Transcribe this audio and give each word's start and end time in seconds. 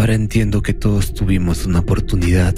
Ahora 0.00 0.14
entiendo 0.14 0.62
que 0.62 0.72
todos 0.72 1.12
tuvimos 1.12 1.66
una 1.66 1.80
oportunidad. 1.80 2.54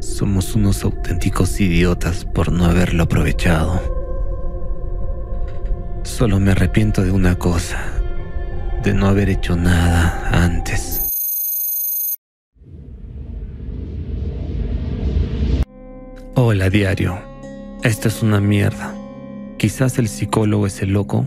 Somos 0.00 0.54
unos 0.54 0.84
auténticos 0.84 1.58
idiotas 1.58 2.26
por 2.26 2.52
no 2.52 2.66
haberlo 2.66 3.04
aprovechado. 3.04 3.80
Solo 6.02 6.38
me 6.38 6.50
arrepiento 6.50 7.02
de 7.02 7.12
una 7.12 7.38
cosa, 7.38 7.78
de 8.82 8.92
no 8.92 9.06
haber 9.06 9.30
hecho 9.30 9.56
nada 9.56 10.28
antes. 10.44 11.08
Hola 16.34 16.68
diario, 16.68 17.18
esto 17.82 18.08
es 18.08 18.22
una 18.22 18.38
mierda. 18.38 18.94
Quizás 19.56 19.98
el 19.98 20.08
psicólogo 20.08 20.66
es 20.66 20.82
el 20.82 20.92
loco. 20.92 21.24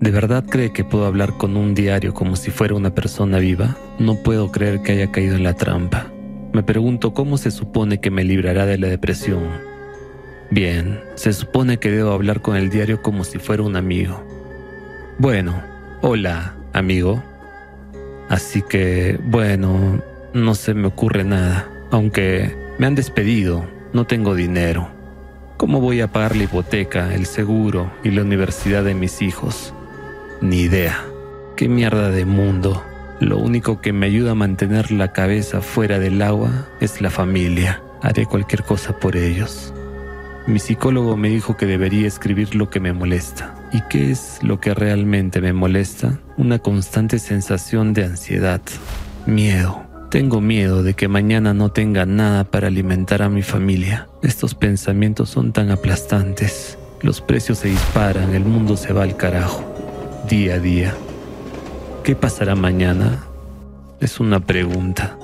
¿De 0.00 0.10
verdad 0.10 0.44
cree 0.44 0.72
que 0.72 0.84
puedo 0.84 1.06
hablar 1.06 1.36
con 1.36 1.56
un 1.56 1.74
diario 1.74 2.12
como 2.12 2.36
si 2.36 2.50
fuera 2.50 2.74
una 2.74 2.94
persona 2.94 3.38
viva? 3.38 3.76
No 3.98 4.16
puedo 4.16 4.50
creer 4.50 4.82
que 4.82 4.92
haya 4.92 5.10
caído 5.10 5.36
en 5.36 5.44
la 5.44 5.54
trampa. 5.54 6.08
Me 6.52 6.62
pregunto 6.62 7.14
cómo 7.14 7.38
se 7.38 7.50
supone 7.50 8.00
que 8.00 8.10
me 8.10 8.24
librará 8.24 8.66
de 8.66 8.76
la 8.76 8.88
depresión. 8.88 9.42
Bien, 10.50 11.00
se 11.14 11.32
supone 11.32 11.78
que 11.78 11.90
debo 11.90 12.10
hablar 12.10 12.42
con 12.42 12.56
el 12.56 12.70
diario 12.70 13.02
como 13.02 13.24
si 13.24 13.38
fuera 13.38 13.62
un 13.62 13.76
amigo. 13.76 14.22
Bueno, 15.18 15.62
hola, 16.02 16.54
amigo. 16.72 17.22
Así 18.28 18.62
que, 18.62 19.18
bueno, 19.24 20.02
no 20.32 20.54
se 20.54 20.74
me 20.74 20.88
ocurre 20.88 21.24
nada, 21.24 21.68
aunque 21.90 22.54
me 22.78 22.86
han 22.86 22.94
despedido, 22.94 23.64
no 23.92 24.06
tengo 24.06 24.34
dinero. 24.34 24.88
¿Cómo 25.56 25.80
voy 25.80 26.00
a 26.00 26.12
pagar 26.12 26.36
la 26.36 26.44
hipoteca, 26.44 27.14
el 27.14 27.26
seguro 27.26 27.90
y 28.02 28.10
la 28.10 28.22
universidad 28.22 28.84
de 28.84 28.94
mis 28.94 29.22
hijos? 29.22 29.72
Ni 30.44 30.60
idea. 30.60 31.02
¿Qué 31.56 31.70
mierda 31.70 32.10
de 32.10 32.26
mundo? 32.26 32.84
Lo 33.18 33.38
único 33.38 33.80
que 33.80 33.94
me 33.94 34.04
ayuda 34.04 34.32
a 34.32 34.34
mantener 34.34 34.92
la 34.92 35.10
cabeza 35.10 35.62
fuera 35.62 35.98
del 35.98 36.20
agua 36.20 36.68
es 36.80 37.00
la 37.00 37.08
familia. 37.08 37.82
Haré 38.02 38.26
cualquier 38.26 38.62
cosa 38.62 38.98
por 38.98 39.16
ellos. 39.16 39.72
Mi 40.46 40.58
psicólogo 40.58 41.16
me 41.16 41.30
dijo 41.30 41.56
que 41.56 41.64
debería 41.64 42.06
escribir 42.06 42.54
lo 42.56 42.68
que 42.68 42.78
me 42.78 42.92
molesta. 42.92 43.54
¿Y 43.72 43.80
qué 43.88 44.10
es 44.10 44.38
lo 44.42 44.60
que 44.60 44.74
realmente 44.74 45.40
me 45.40 45.54
molesta? 45.54 46.20
Una 46.36 46.58
constante 46.58 47.18
sensación 47.18 47.94
de 47.94 48.04
ansiedad, 48.04 48.60
miedo. 49.24 49.82
Tengo 50.10 50.42
miedo 50.42 50.82
de 50.82 50.92
que 50.92 51.08
mañana 51.08 51.54
no 51.54 51.70
tenga 51.70 52.04
nada 52.04 52.44
para 52.44 52.66
alimentar 52.66 53.22
a 53.22 53.30
mi 53.30 53.40
familia. 53.40 54.08
Estos 54.22 54.54
pensamientos 54.54 55.30
son 55.30 55.54
tan 55.54 55.70
aplastantes. 55.70 56.76
Los 57.00 57.22
precios 57.22 57.58
se 57.58 57.68
disparan, 57.68 58.34
el 58.34 58.44
mundo 58.44 58.76
se 58.76 58.92
va 58.92 59.02
al 59.02 59.16
carajo, 59.16 59.73
día 60.28 60.54
a 60.54 60.58
día. 60.58 60.94
¿Qué 62.02 62.16
pasará 62.16 62.54
mañana? 62.54 63.24
Es 64.00 64.20
una 64.20 64.40
pregunta. 64.40 65.18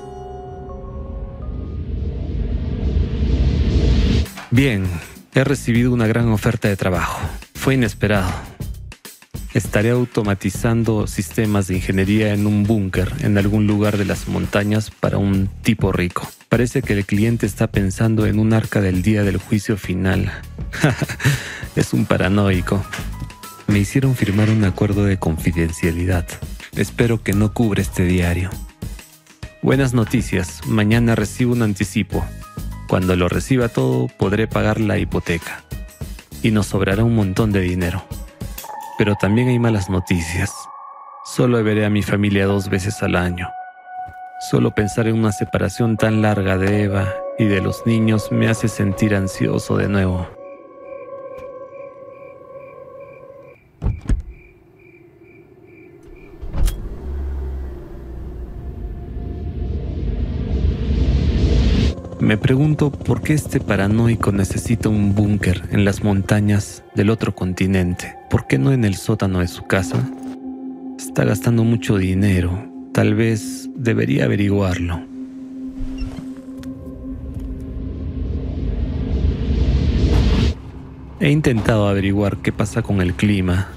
Bien, 4.51 4.87
he 5.35 5.45
recibido 5.45 5.93
una 5.93 6.07
gran 6.07 6.29
oferta 6.29 6.69
de 6.69 6.77
trabajo. 6.77 7.21
Fue 7.55 7.75
inesperado. 7.75 8.31
Estaré 9.55 9.91
automatizando 9.91 11.07
sistemas 11.07 11.67
de 11.67 11.77
ingeniería 11.77 12.33
en 12.35 12.47
un 12.47 12.65
búnker 12.65 13.13
en 13.21 13.39
algún 13.39 13.67
lugar 13.67 13.97
de 13.97 14.05
las 14.05 14.29
montañas 14.29 14.91
para 14.91 15.19
un 15.19 15.49
tipo 15.63 15.93
rico. 15.93 16.29
Parece 16.49 16.83
que 16.83 16.93
el 16.93 17.05
cliente 17.05 17.47
está 17.47 17.69
pensando 17.69 18.27
en 18.27 18.39
un 18.39 18.53
arca 18.53 18.81
del 18.81 19.03
día 19.03 19.23
del 19.23 19.39
juicio 19.39 19.77
final. 19.77 20.31
es 21.77 21.93
un 21.93 22.07
paranoico. 22.07 22.85
Me 23.71 23.79
hicieron 23.79 24.17
firmar 24.17 24.51
un 24.51 24.65
acuerdo 24.65 25.05
de 25.05 25.19
confidencialidad. 25.19 26.27
Espero 26.75 27.23
que 27.23 27.33
no 27.33 27.55
cubra 27.55 27.81
este 27.81 28.03
diario. 28.03 28.51
Buenas 29.63 29.95
noticias, 29.95 30.67
mañana 30.67 31.15
recibo 31.15 31.53
un 31.53 31.63
anticipo. 31.63 32.25
Cuando 32.89 33.15
lo 33.15 33.29
reciba 33.29 33.69
todo 33.69 34.09
podré 34.09 34.49
pagar 34.49 34.81
la 34.81 34.99
hipoteca. 34.99 35.63
Y 36.43 36.51
nos 36.51 36.67
sobrará 36.67 37.05
un 37.05 37.15
montón 37.15 37.53
de 37.53 37.61
dinero. 37.61 38.03
Pero 38.99 39.15
también 39.15 39.47
hay 39.47 39.61
malas 39.61 39.89
noticias. 39.89 40.53
Solo 41.25 41.63
veré 41.63 41.87
a 41.87 41.91
mi 41.91 42.03
familia 42.03 42.47
dos 42.47 42.71
veces 42.71 43.01
al 43.05 43.15
año. 43.15 43.49
Solo 44.51 44.75
pensar 44.75 45.07
en 45.07 45.17
una 45.17 45.31
separación 45.31 45.97
tan 45.97 46.23
larga 46.23 46.59
de 46.59 46.83
Eva 46.83 47.15
y 47.39 47.45
de 47.45 47.61
los 47.61 47.87
niños 47.87 48.33
me 48.33 48.49
hace 48.49 48.67
sentir 48.67 49.15
ansioso 49.15 49.77
de 49.77 49.89
nuevo. 49.89 50.40
Me 62.31 62.39
pregunto 62.39 62.93
por 62.93 63.23
qué 63.23 63.33
este 63.33 63.59
paranoico 63.59 64.31
necesita 64.31 64.89
un 64.89 65.17
búnker 65.17 65.65
en 65.73 65.85
las 65.85 66.05
montañas 66.05 66.85
del 66.95 67.11
otro 67.11 67.35
continente. 67.35 68.15
¿Por 68.31 68.47
qué 68.47 68.57
no 68.57 68.73
en 68.73 68.85
el 68.85 68.95
sótano 68.95 69.41
de 69.41 69.49
su 69.49 69.65
casa? 69.65 70.09
Está 70.97 71.25
gastando 71.25 71.65
mucho 71.65 71.99
dinero. 71.99 72.71
Tal 72.93 73.17
vez 73.17 73.69
debería 73.75 74.27
averiguarlo. 74.27 75.03
He 81.19 81.31
intentado 81.31 81.89
averiguar 81.89 82.37
qué 82.37 82.53
pasa 82.53 82.81
con 82.83 83.01
el 83.01 83.15
clima 83.15 83.71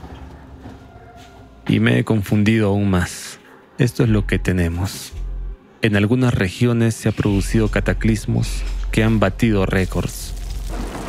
y 1.67 1.79
me 1.79 1.97
he 1.97 2.03
confundido 2.03 2.69
aún 2.69 2.91
más. 2.91 3.39
Esto 3.79 4.03
es 4.03 4.09
lo 4.09 4.27
que 4.27 4.37
tenemos. 4.37 5.11
En 5.83 5.97
algunas 5.97 6.33
regiones 6.33 6.95
se 6.95 7.09
ha 7.09 7.11
producido 7.11 7.67
cataclismos 7.67 8.63
que 8.93 9.03
han 9.03 9.19
batido 9.19 9.65
récords. 9.65 10.33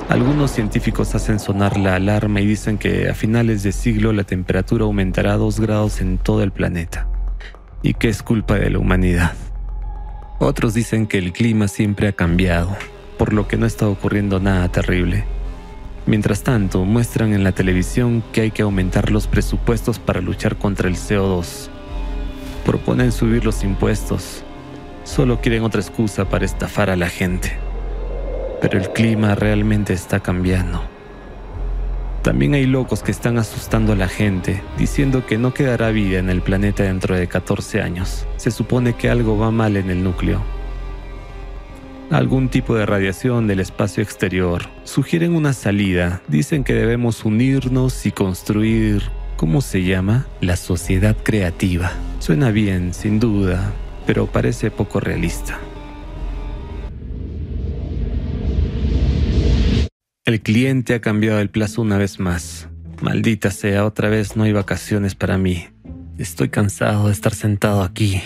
Algunos 0.09 0.51
científicos 0.51 1.15
hacen 1.15 1.39
sonar 1.39 1.79
la 1.79 1.95
alarma 1.95 2.41
y 2.41 2.47
dicen 2.47 2.77
que 2.77 3.09
a 3.09 3.15
finales 3.15 3.63
de 3.63 3.71
siglo 3.71 4.13
la 4.13 4.25
temperatura 4.25 4.85
aumentará 4.85 5.37
dos 5.37 5.61
grados 5.61 6.01
en 6.01 6.19
todo 6.19 6.43
el 6.43 6.51
planeta 6.51 7.07
y 7.83 7.95
que 7.95 8.09
es 8.09 8.25
culpa 8.25 8.57
de 8.57 8.69
la 8.69 8.81
humanidad. 8.81 9.35
Otros 10.41 10.75
dicen 10.75 11.07
que 11.07 11.19
el 11.19 11.33
clima 11.33 11.69
siempre 11.69 12.09
ha 12.09 12.13
cambiado, 12.13 12.77
por 13.17 13.33
lo 13.33 13.47
que 13.47 13.57
no 13.57 13.67
está 13.67 13.87
ocurriendo 13.87 14.41
nada 14.41 14.73
terrible. 14.73 15.25
Mientras 16.05 16.43
tanto, 16.43 16.85
muestran 16.85 17.33
en 17.33 17.45
la 17.45 17.53
televisión 17.53 18.25
que 18.33 18.41
hay 18.41 18.51
que 18.51 18.63
aumentar 18.63 19.13
los 19.13 19.29
presupuestos 19.29 20.01
para 20.01 20.21
luchar 20.21 20.57
contra 20.59 20.89
el 20.89 20.97
CO2. 20.97 21.69
Proponen 22.67 23.13
subir 23.13 23.45
los 23.45 23.63
impuestos, 23.63 24.43
Solo 25.05 25.41
quieren 25.41 25.63
otra 25.63 25.83
excusa 25.83 26.25
para 26.29 26.47
estafar 26.47 26.89
a 26.89 26.97
la 26.97 27.09
gente. 27.09 27.53
Pero 28.61 28.79
el 28.79 28.91
clima 28.91 29.35
realmente 29.35 29.93
está 29.93 30.21
cambiando. 30.21 30.83
También 32.23 32.55
hay 32.55 32.65
locos 32.65 33.03
que 33.03 33.11
están 33.11 33.37
asustando 33.37 33.93
a 33.93 33.97
la 33.97 34.09
gente, 34.09 34.63
diciendo 34.79 35.27
que 35.27 35.37
no 35.37 35.53
quedará 35.53 35.91
vida 35.91 36.19
en 36.19 36.31
el 36.31 36.41
planeta 36.41 36.83
dentro 36.83 37.15
de 37.15 37.27
14 37.27 37.83
años. 37.83 38.27
Se 38.39 38.51
supone 38.51 38.95
que 38.95 39.11
algo 39.11 39.37
va 39.37 39.51
mal 39.51 39.77
en 39.77 39.91
el 39.91 40.03
núcleo. 40.03 40.43
Algún 42.11 42.49
tipo 42.49 42.75
de 42.75 42.87
radiación 42.87 43.47
del 43.47 43.61
espacio 43.61 44.03
exterior. 44.03 44.63
Sugieren 44.85 45.35
una 45.35 45.53
salida. 45.53 46.23
Dicen 46.27 46.65
que 46.65 46.73
debemos 46.73 47.27
unirnos 47.27 48.07
y 48.07 48.11
construir, 48.11 49.03
¿cómo 49.37 49.61
se 49.61 49.83
llama? 49.83 50.27
La 50.41 50.57
sociedad 50.57 51.15
creativa. 51.23 51.93
Suena 52.21 52.51
bien, 52.51 52.95
sin 52.95 53.21
duda, 53.21 53.71
pero 54.07 54.27
parece 54.27 54.71
poco 54.71 55.01
realista. 55.01 55.59
El 60.25 60.41
cliente 60.41 60.95
ha 60.95 61.01
cambiado 61.01 61.41
el 61.41 61.51
plazo 61.51 61.83
una 61.83 61.99
vez 61.99 62.19
más. 62.19 62.69
Maldita 63.03 63.51
sea, 63.51 63.85
otra 63.85 64.09
vez 64.09 64.37
no 64.37 64.45
hay 64.45 64.53
vacaciones 64.53 65.15
para 65.15 65.37
mí. 65.37 65.67
Estoy 66.17 66.49
cansado 66.49 67.09
de 67.09 67.13
estar 67.13 67.35
sentado 67.35 67.83
aquí. 67.83 68.23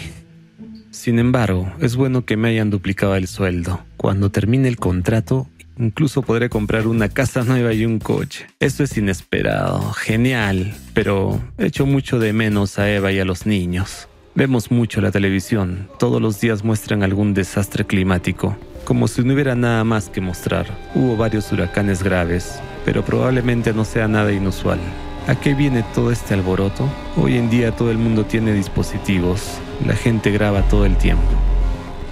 Sin 0.90 1.18
embargo, 1.18 1.72
es 1.80 1.96
bueno 1.96 2.24
que 2.24 2.36
me 2.36 2.50
hayan 2.50 2.70
duplicado 2.70 3.16
el 3.16 3.26
sueldo. 3.26 3.84
Cuando 3.96 4.30
termine 4.30 4.68
el 4.68 4.76
contrato, 4.76 5.48
incluso 5.78 6.22
podré 6.22 6.48
comprar 6.48 6.86
una 6.86 7.08
casa 7.08 7.42
nueva 7.44 7.72
y 7.72 7.84
un 7.84 7.98
coche. 7.98 8.46
Eso 8.60 8.84
es 8.84 8.96
inesperado, 8.96 9.92
genial, 9.92 10.74
pero 10.94 11.40
echo 11.58 11.86
mucho 11.86 12.18
de 12.18 12.32
menos 12.32 12.78
a 12.78 12.90
Eva 12.90 13.10
y 13.10 13.18
a 13.18 13.24
los 13.24 13.46
niños. 13.46 14.08
Vemos 14.38 14.70
mucho 14.70 15.00
la 15.00 15.10
televisión, 15.10 15.88
todos 15.98 16.22
los 16.22 16.40
días 16.40 16.62
muestran 16.62 17.02
algún 17.02 17.34
desastre 17.34 17.84
climático, 17.84 18.56
como 18.84 19.08
si 19.08 19.24
no 19.24 19.34
hubiera 19.34 19.56
nada 19.56 19.82
más 19.82 20.10
que 20.10 20.20
mostrar. 20.20 20.68
Hubo 20.94 21.16
varios 21.16 21.50
huracanes 21.50 22.04
graves, 22.04 22.60
pero 22.84 23.04
probablemente 23.04 23.74
no 23.74 23.84
sea 23.84 24.06
nada 24.06 24.30
inusual. 24.30 24.78
¿A 25.26 25.34
qué 25.34 25.54
viene 25.54 25.84
todo 25.92 26.12
este 26.12 26.34
alboroto? 26.34 26.88
Hoy 27.16 27.36
en 27.36 27.50
día 27.50 27.74
todo 27.74 27.90
el 27.90 27.98
mundo 27.98 28.26
tiene 28.26 28.52
dispositivos, 28.52 29.58
la 29.84 29.96
gente 29.96 30.30
graba 30.30 30.62
todo 30.68 30.86
el 30.86 30.96
tiempo. 30.98 31.32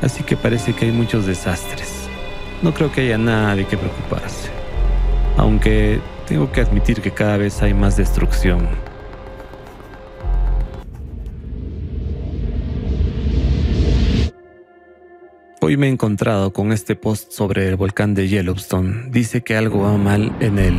Así 0.02 0.24
que 0.24 0.36
parece 0.36 0.72
que 0.72 0.86
hay 0.86 0.90
muchos 0.90 1.26
desastres. 1.26 2.08
No 2.60 2.74
creo 2.74 2.90
que 2.90 3.02
haya 3.02 3.18
nada 3.18 3.54
de 3.54 3.66
qué 3.66 3.76
preocuparse. 3.76 4.50
Aunque 5.36 6.00
tengo 6.26 6.50
que 6.50 6.60
admitir 6.60 7.00
que 7.00 7.12
cada 7.12 7.36
vez 7.36 7.62
hay 7.62 7.72
más 7.72 7.96
destrucción. 7.96 8.66
Hoy 15.68 15.76
me 15.76 15.88
he 15.88 15.90
encontrado 15.90 16.52
con 16.52 16.70
este 16.70 16.94
post 16.94 17.32
sobre 17.32 17.66
el 17.68 17.74
volcán 17.74 18.14
de 18.14 18.28
Yellowstone. 18.28 19.10
Dice 19.10 19.42
que 19.42 19.56
algo 19.56 19.80
va 19.80 19.96
mal 19.96 20.32
en 20.38 20.60
él. 20.60 20.78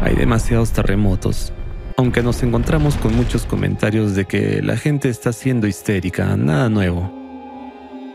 Hay 0.00 0.16
demasiados 0.16 0.72
terremotos. 0.72 1.52
Aunque 1.98 2.22
nos 2.22 2.42
encontramos 2.42 2.96
con 2.96 3.14
muchos 3.14 3.44
comentarios 3.44 4.14
de 4.14 4.24
que 4.24 4.62
la 4.62 4.78
gente 4.78 5.10
está 5.10 5.34
siendo 5.34 5.66
histérica, 5.66 6.38
nada 6.38 6.70
nuevo. 6.70 7.12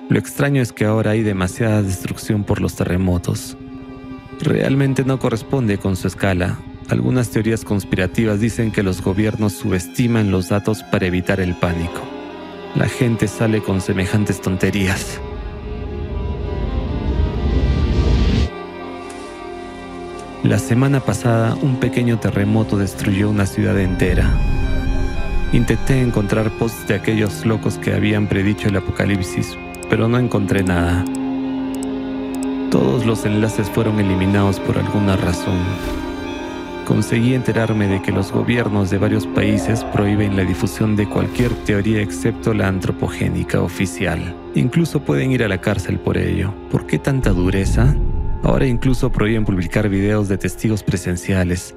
Lo 0.09 0.17
extraño 0.17 0.63
es 0.63 0.71
que 0.71 0.85
ahora 0.85 1.11
hay 1.11 1.21
demasiada 1.21 1.83
destrucción 1.83 2.43
por 2.43 2.59
los 2.59 2.75
terremotos. 2.75 3.55
Realmente 4.41 5.05
no 5.05 5.19
corresponde 5.19 5.77
con 5.77 5.95
su 5.95 6.07
escala. 6.07 6.57
Algunas 6.89 7.29
teorías 7.29 7.63
conspirativas 7.63 8.39
dicen 8.39 8.71
que 8.71 8.81
los 8.81 9.03
gobiernos 9.03 9.53
subestiman 9.53 10.31
los 10.31 10.49
datos 10.49 10.81
para 10.81 11.05
evitar 11.05 11.39
el 11.39 11.53
pánico. 11.53 12.01
La 12.73 12.89
gente 12.89 13.27
sale 13.27 13.61
con 13.61 13.79
semejantes 13.79 14.41
tonterías. 14.41 15.21
La 20.43 20.57
semana 20.57 21.01
pasada 21.01 21.57
un 21.61 21.81
pequeño 21.81 22.17
terremoto 22.17 22.77
destruyó 22.77 23.29
una 23.29 23.45
ciudad 23.45 23.77
entera. 23.77 24.31
Intenté 25.51 26.01
encontrar 26.01 26.49
posts 26.51 26.87
de 26.87 26.95
aquellos 26.95 27.45
locos 27.45 27.77
que 27.77 27.93
habían 27.93 28.27
predicho 28.27 28.69
el 28.69 28.77
apocalipsis, 28.77 29.57
pero 29.89 30.07
no 30.07 30.17
encontré 30.17 30.63
nada. 30.63 31.03
Todos 32.71 33.05
los 33.05 33.25
enlaces 33.25 33.69
fueron 33.69 33.99
eliminados 33.99 34.61
por 34.61 34.77
alguna 34.77 35.17
razón. 35.17 35.57
Conseguí 36.85 37.33
enterarme 37.33 37.89
de 37.89 38.01
que 38.01 38.13
los 38.13 38.31
gobiernos 38.31 38.89
de 38.89 38.97
varios 38.97 39.27
países 39.27 39.83
prohíben 39.83 40.37
la 40.37 40.45
difusión 40.45 40.95
de 40.95 41.09
cualquier 41.09 41.51
teoría 41.65 42.01
excepto 42.01 42.53
la 42.53 42.69
antropogénica 42.69 43.61
oficial. 43.61 44.35
Incluso 44.55 45.01
pueden 45.01 45.33
ir 45.33 45.43
a 45.43 45.49
la 45.49 45.59
cárcel 45.59 45.99
por 45.99 46.17
ello. 46.17 46.53
¿Por 46.71 46.87
qué 46.87 46.97
tanta 46.97 47.31
dureza? 47.31 47.93
Ahora 48.43 48.65
incluso 48.65 49.11
prohíben 49.11 49.45
publicar 49.45 49.89
videos 49.89 50.29
de 50.29 50.37
testigos 50.37 50.83
presenciales. 50.83 51.75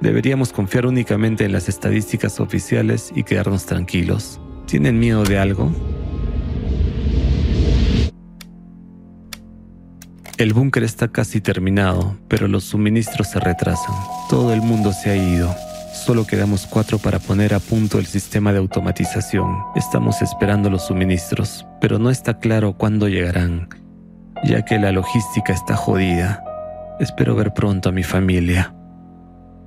Deberíamos 0.00 0.52
confiar 0.52 0.86
únicamente 0.86 1.44
en 1.44 1.52
las 1.52 1.68
estadísticas 1.68 2.40
oficiales 2.40 3.10
y 3.14 3.24
quedarnos 3.24 3.64
tranquilos. 3.64 4.40
¿Tienen 4.66 4.98
miedo 4.98 5.24
de 5.24 5.38
algo? 5.38 5.72
El 10.36 10.52
búnker 10.52 10.82
está 10.82 11.08
casi 11.08 11.40
terminado, 11.40 12.16
pero 12.28 12.48
los 12.48 12.64
suministros 12.64 13.30
se 13.30 13.40
retrasan. 13.40 13.94
Todo 14.28 14.52
el 14.52 14.60
mundo 14.60 14.92
se 14.92 15.10
ha 15.10 15.16
ido. 15.16 15.54
Solo 15.94 16.26
quedamos 16.26 16.66
cuatro 16.66 16.98
para 16.98 17.18
poner 17.18 17.54
a 17.54 17.60
punto 17.60 17.98
el 17.98 18.06
sistema 18.06 18.52
de 18.52 18.58
automatización. 18.58 19.56
Estamos 19.74 20.20
esperando 20.20 20.68
los 20.68 20.86
suministros, 20.86 21.64
pero 21.80 21.98
no 21.98 22.10
está 22.10 22.40
claro 22.40 22.74
cuándo 22.76 23.08
llegarán 23.08 23.83
ya 24.44 24.62
que 24.62 24.78
la 24.78 24.92
logística 24.92 25.52
está 25.52 25.76
jodida. 25.76 26.44
Espero 27.00 27.34
ver 27.34 27.52
pronto 27.54 27.88
a 27.88 27.92
mi 27.92 28.02
familia. 28.02 28.74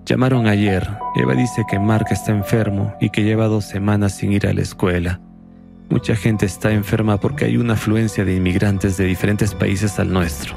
Llamaron 0.06 0.47
ayer. 0.47 0.88
Eva 1.15 1.33
dice 1.33 1.65
que 1.69 1.79
Mark 1.79 2.07
está 2.12 2.31
enfermo 2.31 2.95
y 3.01 3.09
que 3.09 3.24
lleva 3.24 3.47
dos 3.47 3.65
semanas 3.65 4.13
sin 4.13 4.31
ir 4.31 4.47
a 4.47 4.53
la 4.53 4.62
escuela. 4.62 5.19
Mucha 5.89 6.15
gente 6.15 6.45
está 6.45 6.71
enferma 6.71 7.18
porque 7.18 7.45
hay 7.45 7.57
una 7.57 7.74
afluencia 7.74 8.24
de 8.24 8.35
inmigrantes 8.35 8.97
de 8.97 9.06
diferentes 9.06 9.53
países 9.53 10.00
al 10.00 10.13
nuestro. 10.13 10.56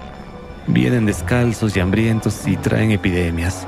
Vienen 0.66 1.06
descalzos 1.06 1.76
y 1.76 1.80
hambrientos 1.80 2.46
y 2.46 2.56
traen 2.56 2.92
epidemias. 2.92 3.66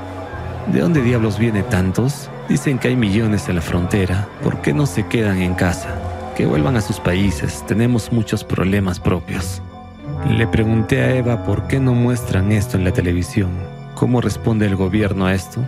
¿De 0.71 0.79
dónde 0.79 1.01
diablos 1.01 1.39
vienen 1.39 1.65
tantos? 1.69 2.29
Dicen 2.47 2.79
que 2.79 2.89
hay 2.89 2.95
millones 2.95 3.49
en 3.49 3.55
la 3.55 3.61
frontera. 3.61 4.27
¿Por 4.41 4.61
qué 4.61 4.73
no 4.73 4.85
se 4.85 5.07
quedan 5.07 5.41
en 5.41 5.55
casa? 5.55 5.89
Que 6.37 6.45
vuelvan 6.45 6.77
a 6.77 6.81
sus 6.81 6.99
países. 6.99 7.65
Tenemos 7.67 8.11
muchos 8.11 8.43
problemas 8.43 8.99
propios. 8.99 9.61
Le 10.29 10.47
pregunté 10.47 11.01
a 11.01 11.15
Eva 11.15 11.43
por 11.43 11.67
qué 11.67 11.79
no 11.79 11.93
muestran 11.93 12.51
esto 12.51 12.77
en 12.77 12.85
la 12.85 12.91
televisión, 12.91 13.51
cómo 13.93 14.21
responde 14.21 14.65
el 14.65 14.75
gobierno 14.75 15.25
a 15.25 15.33
esto, 15.33 15.61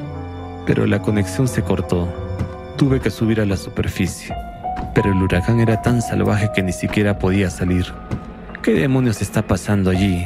pero 0.65 0.85
la 0.87 1.01
conexión 1.01 1.47
se 1.47 1.61
cortó. 1.61 2.07
Tuve 2.77 3.01
que 3.01 3.11
subir 3.11 3.41
a 3.41 3.45
la 3.45 3.57
superficie, 3.57 4.33
pero 4.93 5.11
el 5.11 5.21
huracán 5.21 5.59
era 5.59 5.81
tan 5.81 6.01
salvaje 6.01 6.49
que 6.55 6.63
ni 6.63 6.71
siquiera 6.71 7.19
podía 7.19 7.49
salir. 7.49 7.85
¿Qué 8.63 8.73
demonios 8.73 9.21
está 9.21 9.45
pasando 9.45 9.89
allí? 9.89 10.25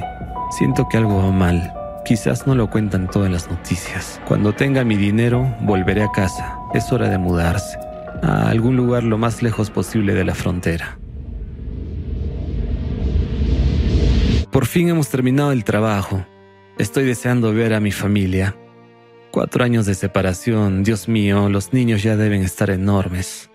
Siento 0.51 0.87
que 0.87 0.97
algo 0.97 1.17
va 1.17 1.31
mal. 1.31 1.73
Quizás 2.05 2.45
no 2.45 2.53
lo 2.53 2.69
cuentan 2.69 3.07
todo 3.07 3.25
en 3.25 3.33
las 3.33 3.49
noticias. 3.49 4.21
Cuando 4.27 4.53
tenga 4.53 4.83
mi 4.83 4.95
dinero, 4.95 5.55
volveré 5.61 6.03
a 6.03 6.11
casa. 6.11 6.55
Es 6.73 6.91
hora 6.91 7.09
de 7.09 7.17
mudarse 7.17 7.77
a 8.21 8.49
algún 8.49 8.75
lugar 8.75 9.03
lo 9.03 9.17
más 9.17 9.41
lejos 9.41 9.69
posible 9.71 10.13
de 10.13 10.23
la 10.23 10.35
frontera. 10.35 10.99
Por 14.51 14.65
fin 14.65 14.89
hemos 14.89 15.09
terminado 15.09 15.51
el 15.51 15.63
trabajo. 15.63 16.25
Estoy 16.79 17.05
deseando 17.05 17.53
ver 17.53 17.73
a 17.75 17.79
mi 17.79 17.91
familia. 17.91 18.55
Cuatro 19.29 19.63
años 19.63 19.85
de 19.85 19.93
separación, 19.93 20.83
Dios 20.83 21.07
mío, 21.07 21.49
los 21.49 21.71
niños 21.71 22.01
ya 22.01 22.15
deben 22.15 22.41
estar 22.41 22.71
enormes. 22.71 23.51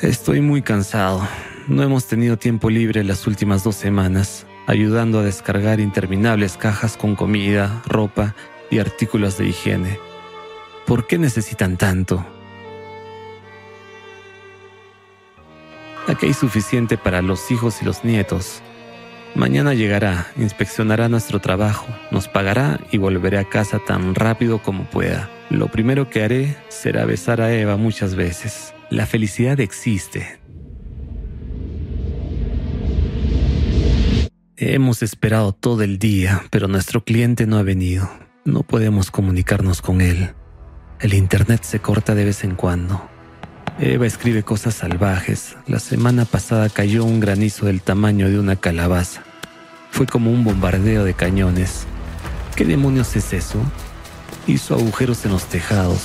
Estoy 0.00 0.40
muy 0.40 0.62
cansado. 0.62 1.26
No 1.66 1.82
hemos 1.82 2.06
tenido 2.06 2.38
tiempo 2.38 2.70
libre 2.70 3.04
las 3.04 3.26
últimas 3.26 3.62
dos 3.62 3.76
semanas, 3.76 4.46
ayudando 4.66 5.18
a 5.18 5.22
descargar 5.22 5.80
interminables 5.80 6.56
cajas 6.56 6.96
con 6.96 7.14
comida, 7.14 7.82
ropa 7.84 8.34
y 8.70 8.78
artículos 8.78 9.36
de 9.36 9.48
higiene. 9.48 9.98
¿Por 10.86 11.06
qué 11.06 11.18
necesitan 11.18 11.76
tanto? 11.76 12.24
Aquí 16.06 16.24
hay 16.24 16.32
suficiente 16.32 16.96
para 16.96 17.20
los 17.20 17.50
hijos 17.50 17.82
y 17.82 17.84
los 17.84 18.02
nietos. 18.02 18.62
Mañana 19.34 19.74
llegará, 19.74 20.26
inspeccionará 20.36 21.08
nuestro 21.08 21.40
trabajo, 21.40 21.86
nos 22.10 22.28
pagará 22.28 22.80
y 22.90 22.98
volveré 22.98 23.38
a 23.38 23.48
casa 23.48 23.78
tan 23.78 24.14
rápido 24.14 24.62
como 24.62 24.84
pueda. 24.84 25.30
Lo 25.50 25.68
primero 25.68 26.10
que 26.10 26.22
haré 26.22 26.56
será 26.68 27.04
besar 27.04 27.40
a 27.40 27.54
Eva 27.54 27.76
muchas 27.76 28.14
veces. 28.14 28.74
La 28.90 29.06
felicidad 29.06 29.60
existe. 29.60 30.38
Hemos 34.56 35.02
esperado 35.02 35.52
todo 35.52 35.82
el 35.82 35.98
día, 35.98 36.42
pero 36.50 36.66
nuestro 36.66 37.04
cliente 37.04 37.46
no 37.46 37.58
ha 37.58 37.62
venido. 37.62 38.10
No 38.44 38.64
podemos 38.64 39.10
comunicarnos 39.10 39.80
con 39.80 40.00
él. 40.00 40.30
El 41.00 41.14
Internet 41.14 41.62
se 41.62 41.78
corta 41.78 42.14
de 42.16 42.24
vez 42.24 42.42
en 42.42 42.56
cuando. 42.56 43.08
Eva 43.80 44.06
escribe 44.06 44.42
cosas 44.42 44.74
salvajes. 44.74 45.56
La 45.68 45.78
semana 45.78 46.24
pasada 46.24 46.68
cayó 46.68 47.04
un 47.04 47.20
granizo 47.20 47.66
del 47.66 47.80
tamaño 47.80 48.28
de 48.28 48.40
una 48.40 48.56
calabaza. 48.56 49.22
Fue 49.92 50.04
como 50.04 50.32
un 50.32 50.42
bombardeo 50.42 51.04
de 51.04 51.14
cañones. 51.14 51.86
¿Qué 52.56 52.64
demonios 52.64 53.14
es 53.14 53.32
eso? 53.32 53.60
Hizo 54.48 54.74
agujeros 54.74 55.24
en 55.26 55.30
los 55.30 55.44
tejados. 55.44 56.00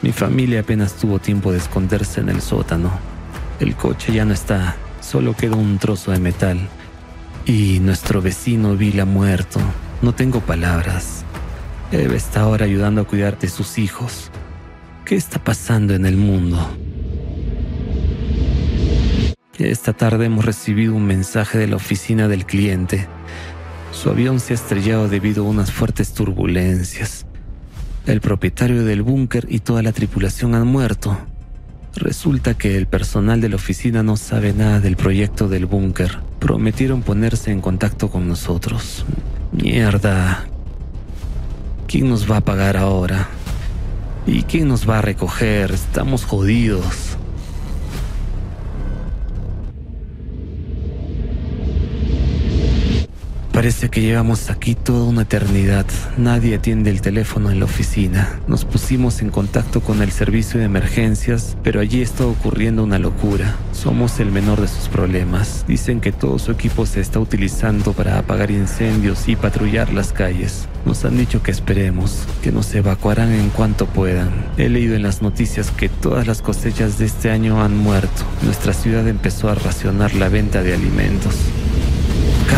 Mi 0.00 0.12
familia 0.12 0.60
apenas 0.60 0.94
tuvo 0.94 1.18
tiempo 1.18 1.52
de 1.52 1.58
esconderse 1.58 2.20
en 2.20 2.30
el 2.30 2.40
sótano. 2.40 2.90
El 3.60 3.76
coche 3.76 4.14
ya 4.14 4.24
no 4.24 4.32
está, 4.32 4.74
solo 5.02 5.36
quedó 5.36 5.58
un 5.58 5.78
trozo 5.78 6.12
de 6.12 6.20
metal. 6.20 6.58
Y 7.44 7.80
nuestro 7.80 8.22
vecino 8.22 8.76
Bill 8.76 9.00
ha 9.00 9.04
muerto. 9.04 9.60
No 10.00 10.14
tengo 10.14 10.40
palabras. 10.40 11.22
Eva 11.92 12.14
está 12.14 12.40
ahora 12.40 12.64
ayudando 12.64 13.02
a 13.02 13.04
cuidar 13.04 13.38
de 13.38 13.48
sus 13.50 13.76
hijos. 13.76 14.30
¿Qué 15.08 15.16
está 15.16 15.42
pasando 15.42 15.94
en 15.94 16.04
el 16.04 16.18
mundo? 16.18 16.58
Esta 19.58 19.94
tarde 19.94 20.26
hemos 20.26 20.44
recibido 20.44 20.94
un 20.94 21.06
mensaje 21.06 21.56
de 21.56 21.66
la 21.66 21.76
oficina 21.76 22.28
del 22.28 22.44
cliente. 22.44 23.06
Su 23.90 24.10
avión 24.10 24.38
se 24.38 24.52
ha 24.52 24.56
estrellado 24.56 25.08
debido 25.08 25.46
a 25.46 25.48
unas 25.48 25.72
fuertes 25.72 26.12
turbulencias. 26.12 27.24
El 28.04 28.20
propietario 28.20 28.84
del 28.84 29.00
búnker 29.00 29.46
y 29.48 29.60
toda 29.60 29.82
la 29.82 29.92
tripulación 29.92 30.54
han 30.54 30.66
muerto. 30.66 31.16
Resulta 31.94 32.52
que 32.52 32.76
el 32.76 32.86
personal 32.86 33.40
de 33.40 33.48
la 33.48 33.56
oficina 33.56 34.02
no 34.02 34.18
sabe 34.18 34.52
nada 34.52 34.78
del 34.78 34.98
proyecto 34.98 35.48
del 35.48 35.64
búnker. 35.64 36.18
Prometieron 36.38 37.00
ponerse 37.00 37.50
en 37.50 37.62
contacto 37.62 38.10
con 38.10 38.28
nosotros. 38.28 39.06
Mierda. 39.52 40.44
¿Quién 41.86 42.10
nos 42.10 42.30
va 42.30 42.36
a 42.36 42.44
pagar 42.44 42.76
ahora? 42.76 43.26
¿Y 44.28 44.42
quién 44.42 44.68
nos 44.68 44.86
va 44.86 44.98
a 44.98 45.02
recoger? 45.02 45.72
Estamos 45.72 46.26
jodidos. 46.26 47.16
Parece 53.58 53.88
que 53.88 54.00
llevamos 54.00 54.50
aquí 54.50 54.76
toda 54.76 55.02
una 55.02 55.22
eternidad. 55.22 55.84
Nadie 56.16 56.54
atiende 56.54 56.90
el 56.90 57.00
teléfono 57.00 57.50
en 57.50 57.58
la 57.58 57.64
oficina. 57.64 58.38
Nos 58.46 58.64
pusimos 58.64 59.20
en 59.20 59.30
contacto 59.30 59.80
con 59.80 60.00
el 60.00 60.12
servicio 60.12 60.60
de 60.60 60.66
emergencias, 60.66 61.56
pero 61.64 61.80
allí 61.80 62.00
está 62.00 62.24
ocurriendo 62.24 62.84
una 62.84 63.00
locura. 63.00 63.56
Somos 63.72 64.20
el 64.20 64.30
menor 64.30 64.60
de 64.60 64.68
sus 64.68 64.86
problemas. 64.86 65.64
Dicen 65.66 66.00
que 66.00 66.12
todo 66.12 66.38
su 66.38 66.52
equipo 66.52 66.86
se 66.86 67.00
está 67.00 67.18
utilizando 67.18 67.94
para 67.94 68.20
apagar 68.20 68.52
incendios 68.52 69.26
y 69.26 69.34
patrullar 69.34 69.92
las 69.92 70.12
calles. 70.12 70.68
Nos 70.86 71.04
han 71.04 71.18
dicho 71.18 71.42
que 71.42 71.50
esperemos, 71.50 72.28
que 72.44 72.52
nos 72.52 72.72
evacuarán 72.76 73.32
en 73.32 73.50
cuanto 73.50 73.86
puedan. 73.86 74.30
He 74.56 74.68
leído 74.68 74.94
en 74.94 75.02
las 75.02 75.20
noticias 75.20 75.72
que 75.72 75.88
todas 75.88 76.28
las 76.28 76.42
cosechas 76.42 77.00
de 77.00 77.06
este 77.06 77.32
año 77.32 77.60
han 77.60 77.76
muerto. 77.76 78.22
Nuestra 78.44 78.72
ciudad 78.72 79.08
empezó 79.08 79.48
a 79.48 79.56
racionar 79.56 80.14
la 80.14 80.28
venta 80.28 80.62
de 80.62 80.74
alimentos. 80.74 81.34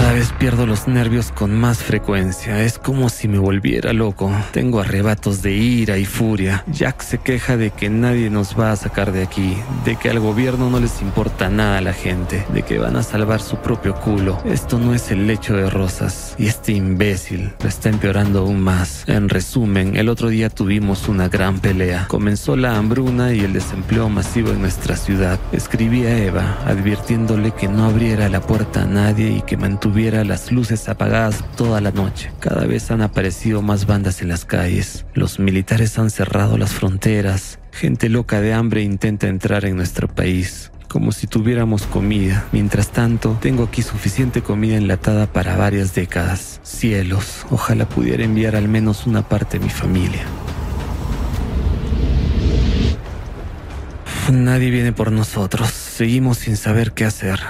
Cada 0.00 0.14
vez 0.14 0.32
pierdo 0.32 0.64
los 0.64 0.88
nervios 0.88 1.30
con 1.30 1.54
más 1.54 1.82
frecuencia. 1.82 2.62
Es 2.62 2.78
como 2.78 3.10
si 3.10 3.28
me 3.28 3.38
volviera 3.38 3.92
loco. 3.92 4.32
Tengo 4.50 4.80
arrebatos 4.80 5.42
de 5.42 5.52
ira 5.52 5.98
y 5.98 6.06
furia. 6.06 6.64
Jack 6.68 7.02
se 7.02 7.18
queja 7.18 7.58
de 7.58 7.70
que 7.70 7.90
nadie 7.90 8.30
nos 8.30 8.58
va 8.58 8.72
a 8.72 8.76
sacar 8.76 9.12
de 9.12 9.22
aquí, 9.22 9.58
de 9.84 9.96
que 9.96 10.08
al 10.08 10.18
gobierno 10.18 10.70
no 10.70 10.80
les 10.80 11.02
importa 11.02 11.50
nada 11.50 11.76
a 11.76 11.80
la 11.82 11.92
gente, 11.92 12.46
de 12.54 12.62
que 12.62 12.78
van 12.78 12.96
a 12.96 13.02
salvar 13.02 13.42
su 13.42 13.58
propio 13.58 13.94
culo. 13.94 14.40
Esto 14.46 14.78
no 14.78 14.94
es 14.94 15.10
el 15.10 15.26
lecho 15.26 15.54
de 15.54 15.68
rosas. 15.68 16.34
Y 16.38 16.46
este 16.46 16.72
imbécil 16.72 17.52
lo 17.62 17.68
está 17.68 17.90
empeorando 17.90 18.38
aún 18.38 18.62
más. 18.62 19.04
En 19.06 19.28
resumen, 19.28 19.96
el 19.96 20.08
otro 20.08 20.30
día 20.30 20.48
tuvimos 20.48 21.08
una 21.08 21.28
gran 21.28 21.60
pelea. 21.60 22.06
Comenzó 22.08 22.56
la 22.56 22.78
hambruna 22.78 23.34
y 23.34 23.40
el 23.40 23.52
desempleo 23.52 24.08
masivo 24.08 24.50
en 24.50 24.62
nuestra 24.62 24.96
ciudad. 24.96 25.38
Escribí 25.52 26.06
a 26.06 26.16
Eva 26.16 26.56
advirtiéndole 26.64 27.50
que 27.50 27.68
no 27.68 27.84
abriera 27.84 28.30
la 28.30 28.40
puerta 28.40 28.84
a 28.84 28.86
nadie 28.86 29.28
y 29.28 29.42
que 29.42 29.58
mantuviera 29.58 29.89
las 29.90 30.52
luces 30.52 30.88
apagadas 30.88 31.44
toda 31.56 31.80
la 31.80 31.90
noche. 31.90 32.30
Cada 32.38 32.64
vez 32.64 32.90
han 32.90 33.02
aparecido 33.02 33.60
más 33.60 33.86
bandas 33.86 34.22
en 34.22 34.28
las 34.28 34.44
calles. 34.44 35.04
Los 35.14 35.38
militares 35.38 35.98
han 35.98 36.10
cerrado 36.10 36.56
las 36.56 36.72
fronteras. 36.72 37.58
Gente 37.72 38.08
loca 38.08 38.40
de 38.40 38.52
hambre 38.52 38.82
intenta 38.82 39.26
entrar 39.26 39.64
en 39.64 39.76
nuestro 39.76 40.08
país 40.08 40.70
como 40.88 41.12
si 41.12 41.26
tuviéramos 41.26 41.82
comida. 41.86 42.46
Mientras 42.50 42.90
tanto, 42.90 43.38
tengo 43.40 43.64
aquí 43.64 43.82
suficiente 43.82 44.42
comida 44.42 44.76
enlatada 44.76 45.26
para 45.26 45.56
varias 45.56 45.94
décadas. 45.94 46.60
Cielos, 46.62 47.46
ojalá 47.50 47.88
pudiera 47.88 48.24
enviar 48.24 48.56
al 48.56 48.68
menos 48.68 49.06
una 49.06 49.28
parte 49.28 49.58
de 49.58 49.64
mi 49.64 49.70
familia. 49.70 50.22
Nadie 54.32 54.70
viene 54.70 54.92
por 54.92 55.12
nosotros. 55.12 55.70
Seguimos 55.70 56.38
sin 56.38 56.56
saber 56.56 56.92
qué 56.92 57.04
hacer. 57.04 57.40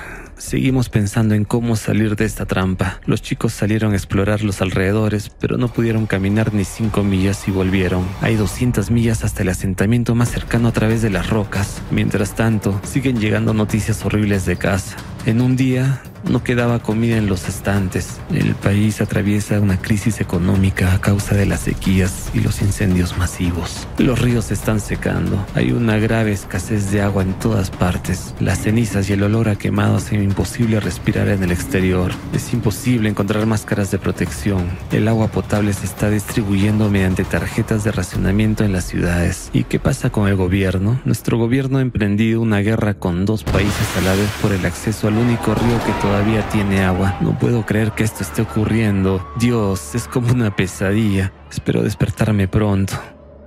Seguimos 0.40 0.88
pensando 0.88 1.34
en 1.34 1.44
cómo 1.44 1.76
salir 1.76 2.16
de 2.16 2.24
esta 2.24 2.46
trampa. 2.46 2.98
Los 3.04 3.20
chicos 3.20 3.52
salieron 3.52 3.92
a 3.92 3.96
explorar 3.96 4.42
los 4.42 4.62
alrededores, 4.62 5.28
pero 5.28 5.58
no 5.58 5.68
pudieron 5.68 6.06
caminar 6.06 6.54
ni 6.54 6.64
cinco 6.64 7.02
millas 7.02 7.46
y 7.46 7.50
volvieron. 7.50 8.06
Hay 8.22 8.36
200 8.36 8.90
millas 8.90 9.22
hasta 9.22 9.42
el 9.42 9.50
asentamiento 9.50 10.14
más 10.14 10.30
cercano 10.30 10.68
a 10.68 10.72
través 10.72 11.02
de 11.02 11.10
las 11.10 11.28
rocas. 11.28 11.82
Mientras 11.90 12.34
tanto, 12.34 12.80
siguen 12.84 13.20
llegando 13.20 13.52
noticias 13.52 14.02
horribles 14.04 14.46
de 14.46 14.56
casa. 14.56 14.96
En 15.26 15.42
un 15.42 15.56
día, 15.56 16.00
no 16.28 16.42
quedaba 16.44 16.78
comida 16.80 17.16
en 17.16 17.26
los 17.26 17.48
estantes. 17.48 18.20
El 18.32 18.54
país 18.54 19.00
atraviesa 19.00 19.60
una 19.60 19.80
crisis 19.80 20.20
económica 20.20 20.92
a 20.92 21.00
causa 21.00 21.34
de 21.34 21.46
las 21.46 21.60
sequías 21.60 22.30
y 22.34 22.40
los 22.40 22.60
incendios 22.62 23.16
masivos. 23.16 23.88
Los 23.98 24.20
ríos 24.20 24.50
están 24.50 24.80
secando. 24.80 25.44
Hay 25.54 25.72
una 25.72 25.96
grave 25.98 26.32
escasez 26.32 26.90
de 26.90 27.02
agua 27.02 27.22
en 27.22 27.34
todas 27.34 27.70
partes. 27.70 28.34
Las 28.40 28.60
cenizas 28.60 29.08
y 29.08 29.14
el 29.14 29.22
olor 29.22 29.48
a 29.48 29.56
quemado 29.56 29.96
hacen 29.96 30.22
imposible 30.22 30.80
respirar 30.80 31.28
en 31.28 31.42
el 31.42 31.52
exterior. 31.52 32.12
Es 32.32 32.52
imposible 32.52 33.08
encontrar 33.08 33.46
máscaras 33.46 33.90
de 33.90 33.98
protección. 33.98 34.68
El 34.92 35.08
agua 35.08 35.28
potable 35.28 35.72
se 35.72 35.86
está 35.86 36.10
distribuyendo 36.10 36.90
mediante 36.90 37.24
tarjetas 37.24 37.84
de 37.84 37.92
racionamiento 37.92 38.64
en 38.64 38.72
las 38.72 38.84
ciudades. 38.84 39.50
¿Y 39.52 39.64
qué 39.64 39.78
pasa 39.78 40.10
con 40.10 40.28
el 40.28 40.36
gobierno? 40.36 41.00
Nuestro 41.04 41.38
gobierno 41.38 41.78
ha 41.78 41.82
emprendido 41.82 42.40
una 42.40 42.58
guerra 42.58 42.94
con 42.94 43.24
dos 43.24 43.44
países 43.44 43.96
a 43.96 44.00
la 44.02 44.14
vez 44.14 44.28
por 44.42 44.52
el 44.52 44.64
acceso 44.66 45.08
al 45.08 45.16
único 45.16 45.54
río 45.54 45.78
que 45.84 45.92
todavía 46.00 46.09
tiene 46.52 46.82
agua. 46.82 47.16
No 47.20 47.38
puedo 47.38 47.64
creer 47.64 47.92
que 47.92 48.04
esto 48.04 48.22
esté 48.22 48.42
ocurriendo. 48.42 49.26
Dios, 49.38 49.94
es 49.94 50.08
como 50.08 50.32
una 50.32 50.54
pesadilla. 50.54 51.32
Espero 51.50 51.82
despertarme 51.82 52.48
pronto. 52.48 52.94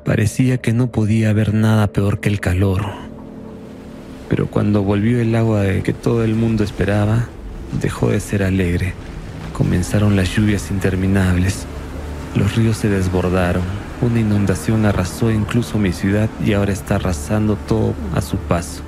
Parecía 0.06 0.58
que 0.58 0.74
no 0.74 0.88
podía 0.88 1.30
haber 1.30 1.54
nada 1.54 1.88
peor 1.88 2.20
que 2.20 2.30
el 2.30 2.40
calor. 2.40 2.86
Pero 4.30 4.48
cuando 4.48 4.82
volvió 4.84 5.20
el 5.20 5.36
agua 5.36 5.64
que 5.84 5.94
todo 5.94 6.24
el 6.24 6.36
mundo 6.36 6.64
esperaba, 6.64 7.28
dejó 7.82 8.10
de 8.10 8.20
ser 8.20 8.44
alegre. 8.44 8.94
Comenzaron 9.54 10.16
las 10.16 10.36
lluvias 10.36 10.72
interminables. 10.72 11.66
Los 12.36 12.56
ríos 12.56 12.78
se 12.78 12.90
desbordaron. 12.90 13.64
Una 14.02 14.20
inundación 14.20 14.86
arrasó 14.86 15.32
incluso 15.32 15.78
mi 15.78 15.92
ciudad 15.92 16.30
y 16.46 16.54
ahora 16.54 16.74
está 16.74 16.96
arrasando 16.96 17.56
todo 17.56 17.94
a 18.16 18.22
su 18.22 18.38
paso. 18.38 18.82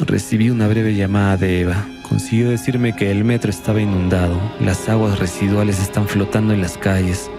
Recibí 0.00 0.50
una 0.50 0.68
breve 0.68 0.94
llamada 0.94 1.36
de 1.36 1.60
Eva 1.60 1.86
consiguió 2.10 2.50
decirme 2.50 2.96
que 2.96 3.12
el 3.12 3.22
metro 3.22 3.50
estaba 3.50 3.80
inundado, 3.80 4.36
las 4.58 4.88
aguas 4.88 5.20
residuales 5.20 5.80
están 5.80 6.08
flotando 6.08 6.52
en 6.52 6.60
las 6.60 6.76
calles 6.76 7.30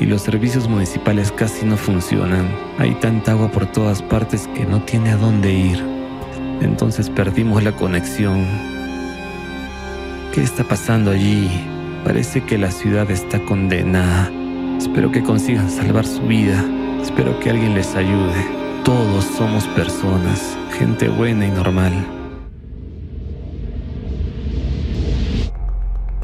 y 0.00 0.04
los 0.04 0.22
servicios 0.22 0.68
municipales 0.68 1.30
casi 1.30 1.64
no 1.64 1.76
funcionan. 1.76 2.48
Hay 2.78 2.92
tanta 2.96 3.30
agua 3.30 3.52
por 3.52 3.66
todas 3.66 4.02
partes 4.02 4.48
que 4.48 4.64
no 4.66 4.82
tiene 4.82 5.10
a 5.10 5.16
dónde 5.16 5.52
ir. 5.52 5.84
Entonces 6.60 7.08
perdimos 7.08 7.62
la 7.62 7.70
conexión. 7.70 8.44
¿Qué 10.34 10.42
está 10.42 10.64
pasando 10.64 11.12
allí? 11.12 11.48
Parece 12.04 12.42
que 12.42 12.58
la 12.58 12.72
ciudad 12.72 13.08
está 13.12 13.38
condenada. 13.44 14.28
Espero 14.76 15.12
que 15.12 15.22
consigan 15.22 15.70
salvar 15.70 16.04
su 16.04 16.22
vida. 16.22 16.64
Espero 17.00 17.38
que 17.38 17.50
alguien 17.50 17.74
les 17.74 17.94
ayude. 17.94 18.44
Todos 18.84 19.24
somos 19.36 19.68
personas, 19.68 20.56
gente 20.76 21.08
buena 21.08 21.46
y 21.46 21.50
normal. 21.50 22.19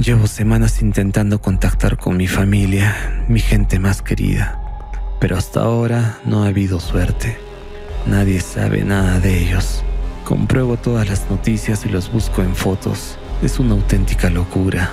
Llevo 0.07 0.29
semanas 0.29 0.83
intentando 0.83 1.41
contactar 1.41 1.97
con 1.97 2.17
mi 2.17 2.29
familia, 2.29 3.25
mi 3.27 3.41
gente 3.41 3.81
más 3.81 4.03
querida, 4.03 4.57
pero 5.19 5.37
hasta 5.37 5.63
ahora 5.63 6.21
no 6.25 6.45
ha 6.45 6.47
habido 6.47 6.79
suerte. 6.79 7.37
Nadie 8.07 8.39
sabe 8.39 8.85
nada 8.85 9.19
de 9.19 9.37
ellos. 9.43 9.83
Compruebo 10.23 10.77
todas 10.77 11.09
las 11.09 11.29
noticias 11.29 11.85
y 11.87 11.89
los 11.89 12.13
busco 12.13 12.41
en 12.43 12.55
fotos. 12.55 13.19
Es 13.43 13.59
una 13.59 13.73
auténtica 13.73 14.31
locura. 14.31 14.93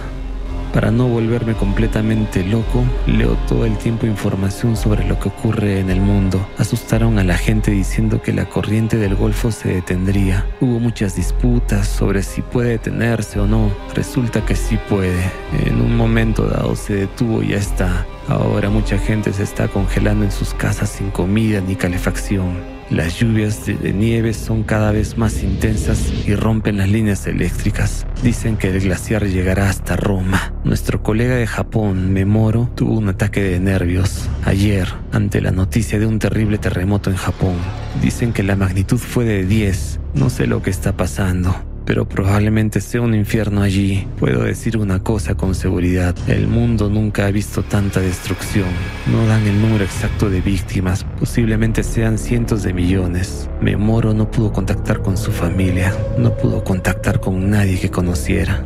Para 0.73 0.89
no 0.89 1.07
volverme 1.07 1.53
completamente 1.53 2.43
loco, 2.43 2.83
leo 3.05 3.37
todo 3.47 3.65
el 3.65 3.77
tiempo 3.77 4.07
información 4.07 4.75
sobre 4.75 5.07
lo 5.07 5.19
que 5.19 5.29
ocurre 5.29 5.79
en 5.79 5.91
el 5.91 6.01
mundo. 6.01 6.47
Asustaron 6.57 7.19
a 7.19 7.23
la 7.23 7.37
gente 7.37 7.69
diciendo 7.69 8.23
que 8.23 8.33
la 8.33 8.49
corriente 8.49 8.97
del 8.97 9.13
Golfo 9.13 9.51
se 9.51 9.69
detendría. 9.69 10.47
Hubo 10.61 10.79
muchas 10.79 11.15
disputas 11.15 11.87
sobre 11.87 12.23
si 12.23 12.41
puede 12.41 12.71
detenerse 12.71 13.39
o 13.39 13.45
no. 13.45 13.71
Resulta 13.93 14.43
que 14.43 14.55
sí 14.55 14.79
puede. 14.89 15.31
En 15.63 15.79
un 15.79 15.95
momento 15.95 16.47
dado 16.47 16.75
se 16.75 16.95
detuvo 16.95 17.43
y 17.43 17.49
ya 17.49 17.57
está. 17.57 18.07
Ahora 18.27 18.71
mucha 18.71 18.97
gente 18.97 19.31
se 19.31 19.43
está 19.43 19.67
congelando 19.67 20.25
en 20.25 20.31
sus 20.31 20.55
casas 20.55 20.89
sin 20.89 21.11
comida 21.11 21.61
ni 21.61 21.75
calefacción. 21.75 22.72
Las 22.89 23.19
lluvias 23.19 23.65
de, 23.65 23.93
nieve 23.93 24.33
son 24.33 24.63
cada 24.63 24.91
vez 24.91 25.17
más 25.17 25.41
intensas 25.43 26.13
y 26.27 26.35
rompen 26.35 26.77
las 26.77 26.89
líneas 26.89 27.25
eléctricas. 27.27 28.05
Dicen 28.21 28.57
que 28.57 28.69
el 28.69 28.81
glaciar 28.81 29.25
llegará 29.25 29.69
hasta 29.69 29.95
Roma. 29.95 30.53
Nuestro 30.63 31.01
colega 31.01 31.35
de 31.35 31.47
Japón, 31.47 32.13
Memoro, 32.13 32.69
tuvo 32.75 32.93
un 32.93 33.09
ataque 33.09 33.41
de 33.41 33.59
nervios 33.59 34.29
ayer 34.45 34.87
ante 35.11 35.41
la 35.41 35.51
noticia 35.51 35.97
de 35.99 36.05
un 36.05 36.19
terrible 36.19 36.57
terremoto 36.57 37.09
en 37.09 37.17
Japón. 37.17 37.55
Dicen 38.01 38.33
que 38.33 38.43
la 38.43 38.55
magnitud 38.55 38.97
fue 38.97 39.25
de 39.25 39.45
10. 39.45 39.99
No 40.13 40.29
sé 40.29 40.47
lo 40.47 40.61
que 40.61 40.69
está 40.69 40.95
pasando 40.95 41.72
pero 41.85 42.07
probablemente 42.07 42.81
sea 42.81 43.01
un 43.01 43.13
infierno 43.13 43.61
allí. 43.61 44.07
Puedo 44.19 44.43
decir 44.43 44.77
una 44.77 45.03
cosa 45.03 45.35
con 45.35 45.55
seguridad, 45.55 46.15
el 46.27 46.47
mundo 46.47 46.89
nunca 46.89 47.25
ha 47.25 47.31
visto 47.31 47.63
tanta 47.63 47.99
destrucción. 47.99 48.69
No 49.11 49.25
dan 49.27 49.45
el 49.47 49.61
número 49.61 49.83
exacto 49.83 50.29
de 50.29 50.41
víctimas, 50.41 51.05
posiblemente 51.19 51.83
sean 51.83 52.17
cientos 52.17 52.63
de 52.63 52.73
millones. 52.73 53.49
Memoro 53.61 54.13
no 54.13 54.29
pudo 54.31 54.51
contactar 54.51 55.01
con 55.01 55.17
su 55.17 55.31
familia, 55.31 55.93
no 56.17 56.35
pudo 56.35 56.63
contactar 56.63 57.19
con 57.19 57.49
nadie 57.49 57.79
que 57.79 57.89
conociera. 57.89 58.63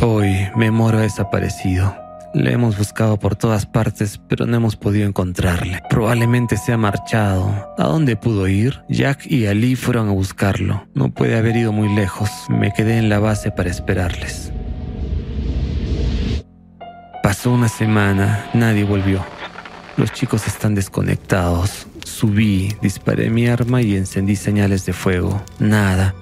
Hoy 0.00 0.48
Memoro 0.56 0.98
ha 0.98 1.02
desaparecido. 1.02 2.03
Le 2.34 2.52
hemos 2.52 2.76
buscado 2.76 3.16
por 3.16 3.36
todas 3.36 3.64
partes, 3.64 4.20
pero 4.28 4.44
no 4.44 4.56
hemos 4.56 4.74
podido 4.74 5.06
encontrarle. 5.06 5.80
Probablemente 5.88 6.56
se 6.56 6.72
ha 6.72 6.76
marchado. 6.76 7.72
¿A 7.78 7.84
dónde 7.84 8.16
pudo 8.16 8.48
ir? 8.48 8.82
Jack 8.88 9.24
y 9.30 9.46
Ali 9.46 9.76
fueron 9.76 10.08
a 10.08 10.12
buscarlo. 10.12 10.84
No 10.94 11.10
puede 11.10 11.38
haber 11.38 11.56
ido 11.56 11.72
muy 11.72 11.88
lejos. 11.94 12.28
Me 12.48 12.72
quedé 12.72 12.98
en 12.98 13.08
la 13.08 13.20
base 13.20 13.52
para 13.52 13.70
esperarles. 13.70 14.52
Pasó 17.22 17.52
una 17.52 17.68
semana, 17.68 18.50
nadie 18.52 18.82
volvió. 18.82 19.24
Los 19.96 20.12
chicos 20.12 20.48
están 20.48 20.74
desconectados. 20.74 21.86
Subí, 22.04 22.74
disparé 22.82 23.30
mi 23.30 23.46
arma 23.46 23.80
y 23.80 23.94
encendí 23.94 24.34
señales 24.34 24.84
de 24.86 24.92
fuego. 24.92 25.40
Nada, 25.60 26.16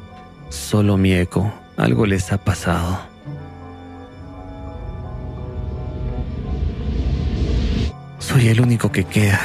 solo 0.51 0.99
mi 0.99 1.15
eco. 1.15 1.51
Algo 1.79 2.05
les 2.05 2.33
ha 2.33 2.45
pasado. 2.45 3.12
Soy 8.43 8.51
el 8.51 8.61
único 8.61 8.91
que 8.91 9.05
queda 9.05 9.41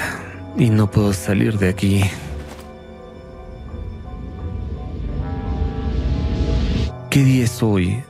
y 0.58 0.72
no 0.72 0.89
puedo 0.89 1.13
salir 1.13 1.60
de 1.60 1.70
aquí. 1.70 2.01
¿Qué 7.12 7.24
día 7.24 7.44
es 7.44 7.62
hoy? 7.62 8.04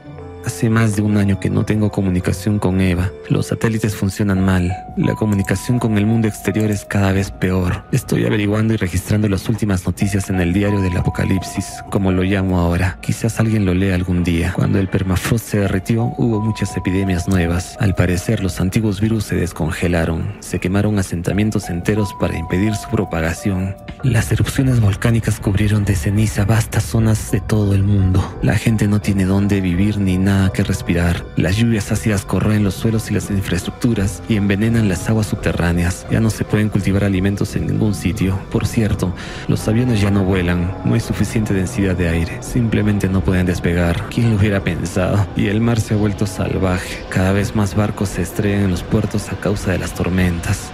Hace 0.45 0.69
más 0.69 0.95
de 0.95 1.01
un 1.01 1.17
año 1.17 1.39
que 1.39 1.49
no 1.49 1.65
tengo 1.65 1.91
comunicación 1.91 2.57
con 2.57 2.79
Eva. 2.79 3.11
Los 3.29 3.47
satélites 3.47 3.95
funcionan 3.95 4.43
mal. 4.43 4.71
La 4.95 5.13
comunicación 5.13 5.77
con 5.77 5.97
el 5.97 6.05
mundo 6.05 6.27
exterior 6.27 6.71
es 6.71 6.85
cada 6.85 7.11
vez 7.11 7.31
peor. 7.31 7.83
Estoy 7.91 8.25
averiguando 8.25 8.73
y 8.73 8.77
registrando 8.77 9.27
las 9.27 9.49
últimas 9.49 9.85
noticias 9.85 10.29
en 10.29 10.39
el 10.39 10.53
diario 10.53 10.79
del 10.79 10.95
apocalipsis, 10.95 11.83
como 11.91 12.13
lo 12.13 12.23
llamo 12.23 12.59
ahora. 12.59 12.97
Quizás 13.01 13.41
alguien 13.41 13.65
lo 13.65 13.73
lea 13.73 13.93
algún 13.95 14.23
día. 14.23 14.53
Cuando 14.55 14.79
el 14.79 14.87
permafrost 14.87 15.45
se 15.45 15.59
derritió, 15.59 16.13
hubo 16.17 16.39
muchas 16.39 16.77
epidemias 16.77 17.27
nuevas. 17.27 17.75
Al 17.79 17.93
parecer, 17.93 18.41
los 18.41 18.61
antiguos 18.61 19.01
virus 19.01 19.25
se 19.25 19.35
descongelaron. 19.35 20.37
Se 20.39 20.59
quemaron 20.59 20.97
asentamientos 20.97 21.69
enteros 21.69 22.13
para 22.19 22.37
impedir 22.37 22.73
su 22.75 22.89
propagación. 22.89 23.75
Las 24.03 24.31
erupciones 24.31 24.79
volcánicas 24.79 25.41
cubrieron 25.41 25.83
de 25.83 25.95
ceniza 25.95 26.45
vastas 26.45 26.85
zonas 26.85 27.31
de 27.31 27.41
todo 27.41 27.75
el 27.75 27.83
mundo. 27.83 28.37
La 28.41 28.55
gente 28.55 28.87
no 28.87 29.01
tiene 29.01 29.25
dónde 29.25 29.59
vivir 29.59 29.97
ni 29.97 30.17
nada 30.17 30.36
que 30.53 30.63
respirar. 30.63 31.25
Las 31.35 31.57
lluvias 31.57 31.91
ácidas 31.91 32.25
corroen 32.25 32.63
los 32.63 32.75
suelos 32.75 33.09
y 33.09 33.13
las 33.13 33.29
infraestructuras 33.29 34.21
y 34.29 34.35
envenenan 34.35 34.89
las 34.89 35.09
aguas 35.09 35.27
subterráneas. 35.27 36.05
Ya 36.09 36.19
no 36.19 36.29
se 36.29 36.43
pueden 36.43 36.69
cultivar 36.69 37.03
alimentos 37.03 37.55
en 37.55 37.67
ningún 37.67 37.93
sitio. 37.93 38.39
Por 38.51 38.65
cierto, 38.65 39.13
los 39.47 39.67
aviones 39.67 40.01
ya 40.01 40.11
no 40.11 40.23
vuelan. 40.23 40.77
No 40.85 40.93
hay 40.93 40.99
suficiente 40.99 41.53
densidad 41.53 41.95
de 41.95 42.09
aire. 42.09 42.37
Simplemente 42.41 43.09
no 43.09 43.21
pueden 43.21 43.45
despegar. 43.45 44.07
¿Quién 44.09 44.31
lo 44.31 44.37
hubiera 44.37 44.63
pensado? 44.63 45.27
Y 45.35 45.47
el 45.47 45.61
mar 45.61 45.79
se 45.79 45.93
ha 45.93 45.97
vuelto 45.97 46.25
salvaje. 46.25 47.03
Cada 47.09 47.31
vez 47.31 47.55
más 47.55 47.75
barcos 47.75 48.09
se 48.09 48.21
estrellan 48.21 48.63
en 48.63 48.71
los 48.71 48.83
puertos 48.83 49.29
a 49.29 49.39
causa 49.39 49.71
de 49.71 49.79
las 49.79 49.93
tormentas. 49.93 50.71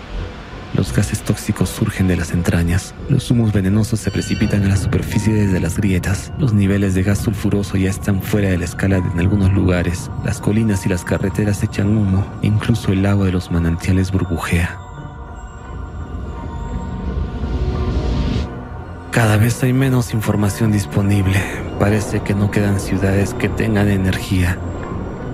Los 0.74 0.92
gases 0.92 1.22
tóxicos 1.22 1.70
surgen 1.70 2.08
de 2.08 2.18
las 2.18 2.32
entrañas. 2.32 2.96
Los 3.08 3.30
humos 3.30 3.53
venenosos 3.53 4.00
se 4.00 4.10
precipitan 4.10 4.63
a 4.63 4.70
la 4.70 4.77
superficie 4.77 5.34
desde 5.34 5.60
las 5.60 5.77
grietas. 5.77 6.34
Los 6.39 6.53
niveles 6.53 6.96
de 6.96 7.03
gas 7.03 7.20
sulfuroso 7.20 7.77
ya 7.77 7.92
están 7.92 8.22
fuera 8.22 8.50
de 8.50 8.58
la 8.58 8.65
escala 8.65 8.98
en 8.98 9.20
algunos 9.20 9.53
lugares. 9.53 10.10
Las 10.25 10.39
colinas 10.39 10.86
y 10.86 10.89
las 10.89 11.03
carreteras 11.03 11.62
echan 11.63 11.96
humo. 11.96 12.25
incluso 12.42 12.92
el 12.92 13.06
agua 13.06 13.27
de 13.27 13.34
los 13.34 13.51
manantiales 13.51 14.12
burbujea. 14.12 14.80
Cada 19.12 19.38
vez 19.38 19.62
hay 19.62 19.74
menos 19.74 20.12
información 20.15 20.72
disponible. 20.72 21.39
Parece 21.80 22.22
que 22.22 22.34
no 22.34 22.50
quedan 22.50 22.80
ciudades 22.80 23.36
que 23.36 23.48
tengan 23.48 23.89
energía. 23.89 24.58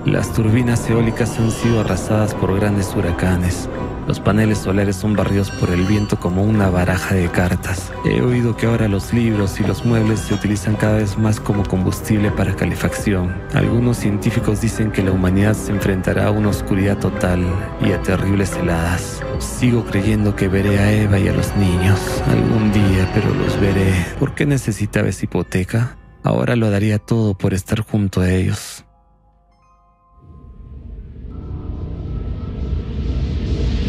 Las 0.04 0.34
turbinas 0.34 0.88
eólicas 0.90 1.38
han 1.38 1.50
sido 1.50 1.80
arrasadas 1.80 2.34
por 2.34 2.54
grandes 2.58 2.94
huracanes. 2.94 3.70
Los 4.10 4.18
paneles 4.18 4.58
solares 4.58 4.96
son 4.96 5.14
barridos 5.14 5.52
por 5.52 5.70
el 5.70 5.84
viento 5.84 6.18
como 6.18 6.42
una 6.42 6.68
baraja 6.68 7.14
de 7.14 7.30
cartas. 7.30 7.92
He 8.04 8.20
oído 8.20 8.56
que 8.56 8.66
ahora 8.66 8.88
los 8.88 9.12
libros 9.12 9.60
y 9.60 9.62
los 9.62 9.84
muebles 9.84 10.18
se 10.18 10.34
utilizan 10.34 10.74
cada 10.74 10.96
vez 10.96 11.16
más 11.16 11.38
como 11.38 11.62
combustible 11.62 12.32
para 12.32 12.56
calefacción. 12.56 13.32
Algunos 13.54 13.98
científicos 13.98 14.62
dicen 14.62 14.90
que 14.90 15.04
la 15.04 15.12
humanidad 15.12 15.54
se 15.54 15.70
enfrentará 15.70 16.26
a 16.26 16.32
una 16.32 16.48
oscuridad 16.48 16.98
total 16.98 17.44
y 17.86 17.92
a 17.92 18.02
terribles 18.02 18.56
heladas. 18.56 19.22
Sigo 19.38 19.84
creyendo 19.84 20.34
que 20.34 20.48
veré 20.48 20.80
a 20.80 20.90
Eva 20.90 21.16
y 21.16 21.28
a 21.28 21.32
los 21.32 21.54
niños 21.54 22.00
algún 22.26 22.72
día, 22.72 23.08
pero 23.14 23.32
los 23.32 23.60
veré. 23.60 23.94
¿Por 24.18 24.34
qué 24.34 24.44
necesitaba 24.44 25.06
esa 25.06 25.26
hipoteca? 25.26 25.96
Ahora 26.24 26.56
lo 26.56 26.68
daría 26.68 26.98
todo 26.98 27.38
por 27.38 27.54
estar 27.54 27.82
junto 27.82 28.22
a 28.22 28.30
ellos. 28.32 28.84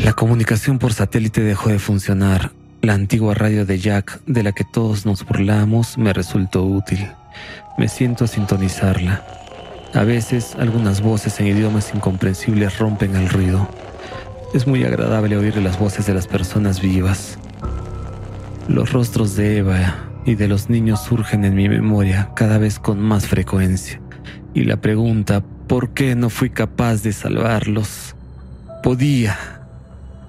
La 0.03 0.13
comunicación 0.13 0.79
por 0.79 0.93
satélite 0.93 1.41
dejó 1.41 1.69
de 1.69 1.77
funcionar. 1.77 2.51
La 2.81 2.95
antigua 2.95 3.35
radio 3.35 3.67
de 3.67 3.77
Jack, 3.77 4.19
de 4.25 4.41
la 4.41 4.51
que 4.51 4.63
todos 4.63 5.05
nos 5.05 5.23
burlamos, 5.23 5.99
me 5.99 6.11
resultó 6.11 6.63
útil. 6.63 7.07
Me 7.77 7.87
siento 7.87 8.25
a 8.25 8.27
sintonizarla. 8.27 9.23
A 9.93 10.03
veces, 10.03 10.55
algunas 10.57 11.01
voces 11.01 11.39
en 11.39 11.47
idiomas 11.47 11.93
incomprensibles 11.93 12.79
rompen 12.79 13.15
el 13.15 13.29
ruido. 13.29 13.69
Es 14.55 14.65
muy 14.65 14.83
agradable 14.83 15.37
oír 15.37 15.55
las 15.57 15.77
voces 15.77 16.07
de 16.07 16.15
las 16.15 16.25
personas 16.25 16.81
vivas. 16.81 17.37
Los 18.67 18.91
rostros 18.93 19.35
de 19.35 19.57
Eva 19.57 19.97
y 20.25 20.33
de 20.33 20.47
los 20.47 20.67
niños 20.67 21.03
surgen 21.03 21.45
en 21.45 21.53
mi 21.53 21.69
memoria 21.69 22.31
cada 22.35 22.57
vez 22.57 22.79
con 22.79 22.99
más 22.99 23.27
frecuencia. 23.27 24.01
Y 24.55 24.63
la 24.63 24.81
pregunta, 24.81 25.43
¿por 25.67 25.93
qué 25.93 26.15
no 26.15 26.31
fui 26.31 26.49
capaz 26.49 27.03
de 27.03 27.13
salvarlos? 27.13 28.15
Podía, 28.81 29.60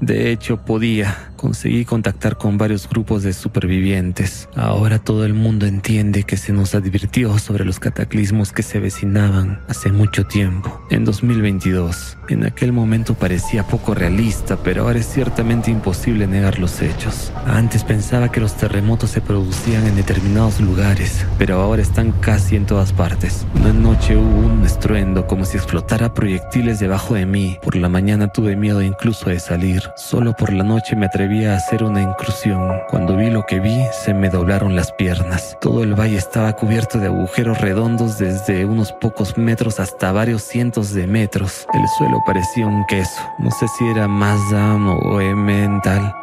de 0.03 0.33
hecho, 0.33 0.57
podía. 0.59 1.32
Conseguí 1.43 1.85
contactar 1.85 2.39
con 2.39 2.57
varios 2.57 2.89
grupos 2.89 3.25
de 3.25 3.33
supervivientes. 3.33 4.49
Ahora 4.55 5.01
todo 5.01 5.25
el 5.25 5.35
mundo 5.35 5.67
entiende 5.67 6.23
que 6.23 6.37
se 6.37 6.53
nos 6.53 6.77
advirtió 6.77 7.37
sobre 7.41 7.65
los 7.65 7.81
cataclismos 7.81 8.53
que 8.53 8.63
se 8.63 8.79
vecinaban 8.79 9.61
hace 9.67 9.91
mucho 9.91 10.25
tiempo, 10.25 10.81
en 10.89 11.05
2022. 11.05 12.17
En 12.29 12.47
aquel 12.47 12.73
momento 12.73 13.15
parecía 13.15 13.67
poco 13.67 13.93
realista, 13.93 14.57
pero 14.63 14.83
ahora 14.85 15.01
es 15.01 15.07
ciertamente 15.07 15.73
imposible 15.73 16.29
negar 16.29 16.61
los 16.61 16.81
hechos. 16.81 17.33
Antes 17.45 17.83
pensaba 17.83 18.31
que 18.31 18.41
los 18.41 18.57
terremotos 18.57 19.11
se 19.11 19.21
producían 19.21 19.85
en 19.89 19.97
determinados 19.97 20.61
lugares, 20.61 21.27
pero 21.39 21.61
ahora 21.61 21.83
están 21.83 22.13
casi 22.13 22.55
en 22.55 22.67
todas 22.67 22.93
partes. 22.93 23.45
Una 23.57 23.73
noche 23.73 24.17
hubo 24.17 24.47
un 24.47 24.65
estruendo 24.65 25.27
como 25.27 25.45
si 25.45 25.57
explotara 25.57 26.15
proyectiles 26.15 26.79
debajo 26.79 27.15
de 27.15 27.27
mí. 27.27 27.59
Por 27.65 27.75
la 27.75 27.89
mañana 27.89 28.29
tuve 28.29 28.55
miedo 28.55 28.81
incluso 28.81 29.29
de 29.29 29.41
salir. 29.41 29.83
Solo 29.97 30.37
por 30.37 30.53
la 30.53 30.63
noche 30.63 30.95
me 30.95 31.07
atreví 31.07 31.32
hacer 31.40 31.83
una 31.83 32.03
incursión. 32.03 32.81
Cuando 32.88 33.16
vi 33.16 33.31
lo 33.31 33.45
que 33.47 33.59
vi, 33.59 33.83
se 34.05 34.12
me 34.12 34.29
doblaron 34.29 34.77
las 34.77 34.92
piernas. 34.92 35.57
Todo 35.61 35.83
el 35.83 35.99
valle 35.99 36.16
estaba 36.16 36.53
cubierto 36.53 36.99
de 36.99 37.07
agujeros 37.07 37.61
redondos 37.61 38.18
desde 38.18 38.64
unos 38.64 38.92
pocos 38.92 39.38
metros 39.38 39.81
hasta 39.81 40.12
varios 40.12 40.42
cientos 40.42 40.92
de 40.92 41.07
metros. 41.07 41.66
El 41.73 41.88
suelo 41.97 42.23
parecía 42.27 42.66
un 42.66 42.85
queso. 42.87 43.23
No 43.38 43.51
sé 43.51 43.66
si 43.68 43.87
era 43.87 44.09
Mazda 44.09 44.75
o 44.75 45.18
mental. 45.35 46.14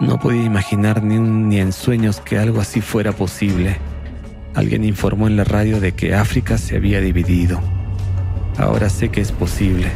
No 0.00 0.18
podía 0.18 0.44
imaginar 0.44 1.02
ni, 1.02 1.18
ni 1.18 1.58
en 1.58 1.72
sueños 1.72 2.20
que 2.20 2.38
algo 2.38 2.60
así 2.60 2.80
fuera 2.80 3.12
posible. 3.12 3.76
Alguien 4.54 4.84
informó 4.84 5.26
en 5.26 5.36
la 5.36 5.44
radio 5.44 5.80
de 5.80 5.92
que 5.92 6.14
África 6.14 6.58
se 6.58 6.76
había 6.76 7.00
dividido. 7.00 7.60
Ahora 8.56 8.88
sé 8.88 9.08
que 9.08 9.20
es 9.20 9.32
posible. 9.32 9.90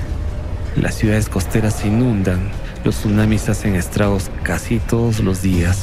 Las 0.77 0.97
ciudades 0.97 1.29
costeras 1.29 1.75
se 1.75 1.89
inundan, 1.89 2.51
los 2.85 2.97
tsunamis 2.97 3.49
hacen 3.49 3.75
estragos 3.75 4.31
casi 4.43 4.79
todos 4.79 5.21
los 5.21 5.43
días. 5.43 5.79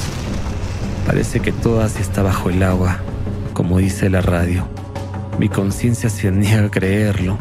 Parece 1.06 1.40
que 1.40 1.52
todo 1.52 1.84
está 1.84 2.22
bajo 2.22 2.50
el 2.50 2.62
agua, 2.62 2.98
como 3.52 3.78
dice 3.78 4.10
la 4.10 4.20
radio. 4.20 4.66
Mi 5.38 5.48
conciencia 5.48 6.10
se 6.10 6.30
niega 6.30 6.66
a 6.66 6.70
creerlo, 6.70 7.38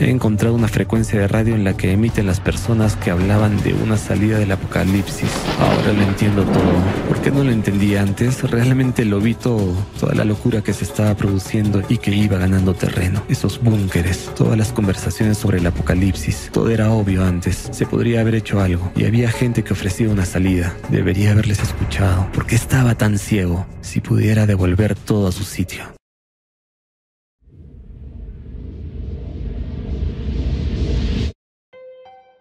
He 0.00 0.10
encontrado 0.10 0.56
una 0.56 0.66
frecuencia 0.66 1.20
de 1.20 1.28
radio 1.28 1.54
en 1.54 1.62
la 1.62 1.76
que 1.76 1.92
emiten 1.92 2.26
las 2.26 2.40
personas 2.40 2.96
que 2.96 3.12
hablaban 3.12 3.62
de 3.62 3.74
una 3.74 3.96
salida 3.96 4.38
del 4.38 4.50
apocalipsis. 4.50 5.30
Ahora 5.60 5.92
lo 5.92 6.02
entiendo 6.02 6.42
todo. 6.44 6.74
¿Por 7.08 7.20
qué 7.20 7.30
no 7.30 7.44
lo 7.44 7.52
entendí 7.52 7.94
antes? 7.94 8.42
Realmente 8.42 9.04
lo 9.04 9.20
vi 9.20 9.34
todo. 9.34 9.72
Toda 10.00 10.14
la 10.14 10.24
locura 10.24 10.62
que 10.62 10.72
se 10.72 10.84
estaba 10.84 11.14
produciendo 11.16 11.82
y 11.88 11.98
que 11.98 12.10
iba 12.10 12.38
ganando 12.38 12.74
terreno. 12.74 13.22
Esos 13.28 13.62
búnkeres, 13.62 14.30
todas 14.34 14.58
las 14.58 14.72
conversaciones 14.72 15.38
sobre 15.38 15.58
el 15.58 15.66
apocalipsis. 15.66 16.50
Todo 16.52 16.70
era 16.70 16.90
obvio 16.90 17.24
antes. 17.24 17.68
Se 17.70 17.86
podría 17.86 18.20
haber 18.20 18.34
hecho 18.34 18.60
algo. 18.60 18.90
Y 18.96 19.04
había 19.04 19.30
gente 19.30 19.62
que 19.62 19.74
ofrecía 19.74 20.08
una 20.08 20.26
salida. 20.26 20.74
Debería 20.90 21.30
haberles 21.30 21.60
escuchado. 21.60 22.30
¿Por 22.32 22.46
qué 22.46 22.56
estaba 22.56 22.96
tan 22.96 23.16
ciego? 23.16 23.64
Si 23.80 24.00
pudiera 24.00 24.46
devolver 24.46 24.96
todo 24.96 25.28
a 25.28 25.32
su 25.32 25.44
sitio. 25.44 25.84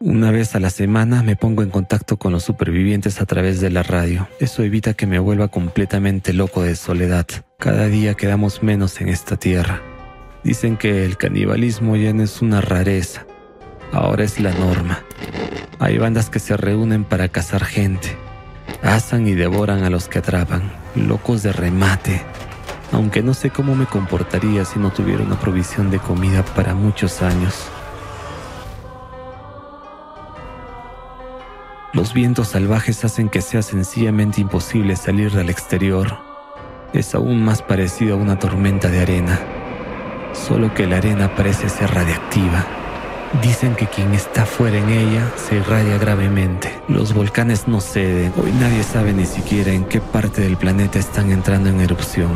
Una 0.06 0.32
vez 0.32 0.54
a 0.54 0.60
la 0.60 0.70
semana 0.70 1.24
me 1.24 1.38
pongo 1.38 1.64
en 1.64 1.70
contacto 1.70 2.18
con 2.18 2.34
los 2.34 2.44
supervivientes 2.44 3.22
a 3.22 3.26
través 3.26 3.62
de 3.62 3.70
la 3.70 3.84
radio. 3.84 4.28
Eso 4.38 4.62
evita 4.62 4.96
que 4.96 5.08
me 5.08 5.18
vuelva 5.18 5.48
completamente 5.48 6.34
loco 6.34 6.62
de 6.62 6.76
soledad. 6.76 7.26
Cada 7.58 7.88
día 7.88 8.14
quedamos 8.14 8.64
menos 8.64 9.00
en 9.00 9.08
esta 9.08 9.38
tierra. 9.38 9.82
Dicen 10.44 10.76
que 10.76 11.06
el 11.06 11.16
canibalismo 11.16 11.96
ya 11.96 12.12
no 12.12 12.22
es 12.22 12.42
una 12.42 12.60
rareza, 12.60 13.26
ahora 13.94 14.26
es 14.26 14.42
la 14.42 14.54
norma. 14.54 15.06
Hay 15.80 15.98
bandas 16.00 16.30
que 16.30 16.40
se 16.40 16.58
reúnen 16.58 17.06
para 17.06 17.30
cazar 17.30 17.64
gente. 17.64 18.18
Asan 18.82 19.26
y 19.26 19.36
devoran 19.36 19.86
a 19.86 19.90
los 19.90 20.10
que 20.10 20.20
atrapan, 20.20 20.70
locos 20.96 21.44
de 21.44 21.54
remate. 21.54 22.22
Aunque 22.92 23.24
no 23.24 23.34
sé 23.34 23.52
cómo 23.52 23.74
me 23.74 23.86
comportaría 23.86 24.66
si 24.66 24.80
no 24.80 24.92
tuviera 24.92 25.24
una 25.24 25.40
provisión 25.40 25.90
de 25.92 26.00
comida 26.00 26.44
para 26.44 26.76
muchos 26.76 27.22
años. 27.22 27.70
Los 31.94 32.16
vientos 32.16 32.48
salvajes 32.48 33.06
hacen 33.06 33.30
que 33.30 33.40
sea 33.40 33.62
sencillamente 33.62 34.42
imposible 34.42 34.96
salir 34.96 35.32
del 35.32 35.52
exterior. 35.52 36.18
Es 36.92 37.14
aún 37.14 37.46
más 37.46 37.62
parecido 37.62 38.16
a 38.16 38.18
una 38.18 38.40
tormenta 38.40 38.88
de 38.88 39.00
arena, 39.00 39.40
solo 40.34 40.74
que 40.74 40.88
la 40.88 40.98
arena 40.98 41.36
parece 41.36 41.70
ser 41.70 41.92
radiactiva. 41.94 42.66
Dicen 43.44 43.76
que 43.76 43.86
quien 43.86 44.12
está 44.16 44.48
fuera 44.48 44.80
en 44.80 44.90
ella 44.90 45.32
se 45.36 45.58
irradia 45.58 46.00
gravemente. 46.00 46.82
Los 46.88 47.14
volcanes 47.14 47.68
no 47.68 47.80
ceden. 47.80 48.34
Hoy 48.44 48.52
nadie 48.54 48.82
sabe 48.82 49.14
ni 49.14 49.28
siquiera 49.28 49.72
en 49.72 49.86
qué 49.86 50.02
parte 50.02 50.42
del 50.42 50.58
planeta 50.58 50.98
están 50.98 51.32
entrando 51.32 51.70
en 51.70 51.80
erupción. 51.80 52.32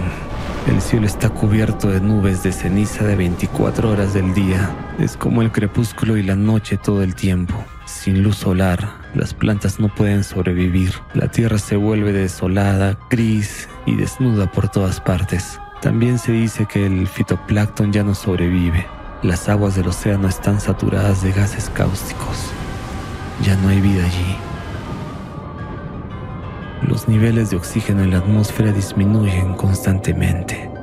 El 0.67 0.81
cielo 0.81 1.07
está 1.07 1.29
cubierto 1.29 1.89
de 1.89 1.99
nubes 1.99 2.43
de 2.43 2.51
ceniza 2.51 3.05
de 3.05 3.15
24 3.15 3.89
horas 3.89 4.13
del 4.13 4.35
día. 4.35 4.69
Es 4.99 5.17
como 5.17 5.41
el 5.41 5.51
crepúsculo 5.51 6.15
y 6.15 6.21
la 6.21 6.35
noche 6.35 6.77
todo 6.77 7.01
el 7.01 7.15
tiempo. 7.15 7.65
Sin 7.87 8.21
luz 8.21 8.35
solar, 8.35 8.89
las 9.15 9.33
plantas 9.33 9.79
no 9.79 9.87
pueden 9.87 10.25
sobrevivir. 10.25 10.91
La 11.13 11.31
tierra 11.31 11.57
se 11.57 11.77
vuelve 11.77 12.11
desolada, 12.11 12.99
gris 13.09 13.69
y 13.85 13.95
desnuda 13.95 14.51
por 14.51 14.67
todas 14.67 14.99
partes. 14.99 15.57
También 15.81 16.19
se 16.19 16.33
dice 16.33 16.65
que 16.65 16.85
el 16.85 17.07
fitoplancton 17.07 17.93
ya 17.93 18.03
no 18.03 18.13
sobrevive. 18.13 18.85
Las 19.23 19.47
aguas 19.47 19.75
del 19.75 19.87
océano 19.87 20.27
están 20.27 20.59
saturadas 20.59 21.23
de 21.23 21.31
gases 21.31 21.69
cáusticos. 21.69 22.51
Ya 23.45 23.55
no 23.55 23.69
hay 23.69 23.79
vida 23.79 24.03
allí. 24.03 24.35
Los 26.85 27.07
niveles 27.07 27.51
de 27.51 27.55
oxígeno 27.55 28.03
en 28.03 28.11
la 28.11 28.17
atmósfera 28.17 28.73
disminuyen 28.73 29.53
constantemente. 29.53 30.76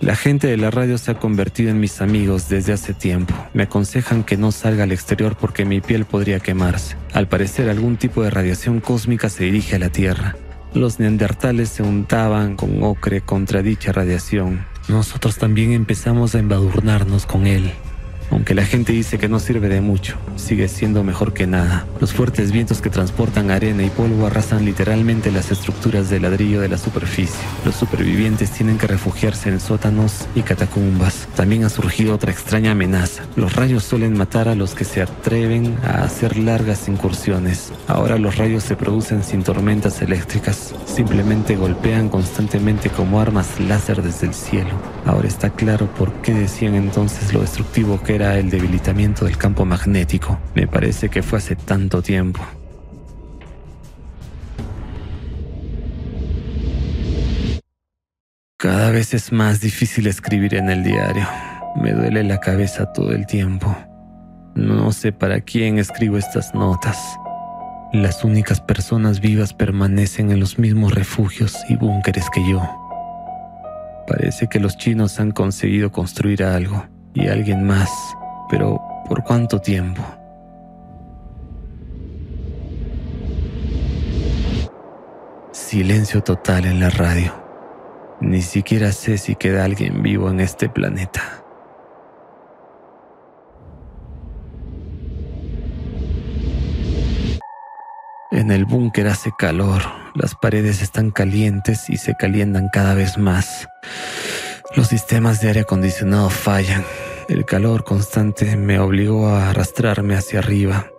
La 0.00 0.16
gente 0.16 0.48
de 0.48 0.56
la 0.56 0.70
radio 0.70 0.98
se 0.98 1.12
ha 1.12 1.18
convertido 1.18 1.70
en 1.70 1.80
mis 1.80 2.00
amigos 2.00 2.48
desde 2.48 2.72
hace 2.72 2.92
tiempo. 2.92 3.34
Me 3.54 3.62
aconsejan 3.62 4.22
que 4.22 4.36
no 4.36 4.52
salga 4.52 4.84
al 4.84 4.92
exterior 4.92 5.36
porque 5.36 5.64
mi 5.64 5.80
piel 5.80 6.04
podría 6.04 6.40
quemarse. 6.40 6.96
Al 7.12 7.28
parecer 7.28 7.70
algún 7.70 7.96
tipo 7.96 8.22
de 8.22 8.30
radiación 8.30 8.80
cósmica 8.80 9.28
se 9.28 9.44
dirige 9.44 9.76
a 9.76 9.78
la 9.78 9.90
Tierra. 9.90 10.36
Los 10.74 10.98
neandertales 10.98 11.68
se 11.68 11.82
untaban 11.82 12.56
con 12.56 12.82
ocre 12.82 13.20
contra 13.20 13.62
dicha 13.62 13.92
radiación. 13.92 14.66
Nosotros 14.88 15.38
también 15.38 15.72
empezamos 15.72 16.34
a 16.34 16.40
embadurnarnos 16.40 17.24
con 17.26 17.46
él. 17.46 17.72
Aunque 18.34 18.54
la 18.54 18.64
gente 18.64 18.92
dice 18.92 19.16
que 19.16 19.28
no 19.28 19.38
sirve 19.38 19.68
de 19.68 19.80
mucho, 19.80 20.16
sigue 20.34 20.66
siendo 20.66 21.04
mejor 21.04 21.32
que 21.32 21.46
nada. 21.46 21.86
Los 22.00 22.12
fuertes 22.12 22.50
vientos 22.50 22.82
que 22.82 22.90
transportan 22.90 23.52
arena 23.52 23.84
y 23.84 23.90
polvo 23.90 24.26
arrasan 24.26 24.64
literalmente 24.64 25.30
las 25.30 25.52
estructuras 25.52 26.10
de 26.10 26.18
ladrillo 26.18 26.60
de 26.60 26.68
la 26.68 26.76
superficie. 26.76 27.38
Los 27.64 27.76
supervivientes 27.76 28.50
tienen 28.50 28.76
que 28.76 28.88
refugiarse 28.88 29.50
en 29.50 29.60
sótanos 29.60 30.26
y 30.34 30.42
catacumbas. 30.42 31.28
También 31.36 31.62
ha 31.62 31.68
surgido 31.68 32.12
otra 32.12 32.32
extraña 32.32 32.72
amenaza. 32.72 33.22
Los 33.36 33.54
rayos 33.54 33.84
suelen 33.84 34.18
matar 34.18 34.48
a 34.48 34.56
los 34.56 34.74
que 34.74 34.84
se 34.84 35.00
atreven 35.00 35.78
a 35.84 36.02
hacer 36.02 36.36
largas 36.36 36.88
incursiones. 36.88 37.72
Ahora 37.86 38.18
los 38.18 38.36
rayos 38.36 38.64
se 38.64 38.74
producen 38.74 39.22
sin 39.22 39.44
tormentas 39.44 40.02
eléctricas. 40.02 40.74
Simplemente 40.86 41.54
golpean 41.54 42.08
constantemente 42.08 42.90
como 42.90 43.20
armas 43.20 43.60
láser 43.60 44.02
desde 44.02 44.26
el 44.26 44.34
cielo. 44.34 44.72
Ahora 45.06 45.28
está 45.28 45.50
claro 45.50 45.86
por 45.86 46.12
qué 46.22 46.32
decían 46.32 46.74
entonces 46.74 47.34
lo 47.34 47.42
destructivo 47.42 48.02
que 48.02 48.14
era 48.14 48.38
el 48.38 48.48
debilitamiento 48.48 49.26
del 49.26 49.36
campo 49.36 49.64
magnético. 49.66 50.38
Me 50.54 50.66
parece 50.66 51.10
que 51.10 51.22
fue 51.22 51.38
hace 51.38 51.56
tanto 51.56 52.00
tiempo. 52.00 52.40
Cada 58.56 58.90
vez 58.90 59.12
es 59.12 59.30
más 59.30 59.60
difícil 59.60 60.06
escribir 60.06 60.54
en 60.54 60.70
el 60.70 60.82
diario. 60.82 61.28
Me 61.76 61.92
duele 61.92 62.24
la 62.24 62.40
cabeza 62.40 62.90
todo 62.94 63.12
el 63.12 63.26
tiempo. 63.26 63.76
No 64.54 64.90
sé 64.92 65.12
para 65.12 65.42
quién 65.42 65.78
escribo 65.78 66.16
estas 66.16 66.54
notas. 66.54 66.98
Las 67.92 68.24
únicas 68.24 68.62
personas 68.62 69.20
vivas 69.20 69.52
permanecen 69.52 70.30
en 70.30 70.40
los 70.40 70.58
mismos 70.58 70.94
refugios 70.94 71.58
y 71.68 71.76
búnkeres 71.76 72.30
que 72.30 72.40
yo. 72.48 72.83
Parece 74.06 74.48
que 74.48 74.60
los 74.60 74.76
chinos 74.76 75.18
han 75.18 75.30
conseguido 75.30 75.90
construir 75.90 76.44
algo 76.44 76.84
y 77.14 77.28
alguien 77.28 77.64
más, 77.64 77.90
pero 78.50 78.80
¿por 79.08 79.24
cuánto 79.24 79.60
tiempo? 79.60 80.02
Silencio 85.52 86.22
total 86.22 86.66
en 86.66 86.80
la 86.80 86.90
radio. 86.90 87.32
Ni 88.20 88.42
siquiera 88.42 88.92
sé 88.92 89.16
si 89.16 89.36
queda 89.36 89.64
alguien 89.64 90.02
vivo 90.02 90.28
en 90.30 90.40
este 90.40 90.68
planeta. 90.68 91.22
En 98.30 98.50
el 98.50 98.64
búnker 98.64 99.06
hace 99.06 99.30
calor, 99.38 99.82
las 100.14 100.34
paredes 100.34 100.82
están 100.82 101.10
calientes 101.10 101.90
y 101.90 101.96
se 101.96 102.14
calientan 102.14 102.68
cada 102.68 102.94
vez 102.94 103.18
más. 103.18 103.68
Los 104.76 104.88
sistemas 104.88 105.40
de 105.40 105.48
aire 105.48 105.60
acondicionado 105.60 106.30
fallan 106.30 106.84
el 107.28 107.46
calor 107.46 107.84
constante 107.84 108.54
me 108.56 108.78
obligó 108.78 109.28
a 109.28 109.48
arrastrarme 109.48 110.14
hacia 110.14 110.40
arriba 110.40 110.90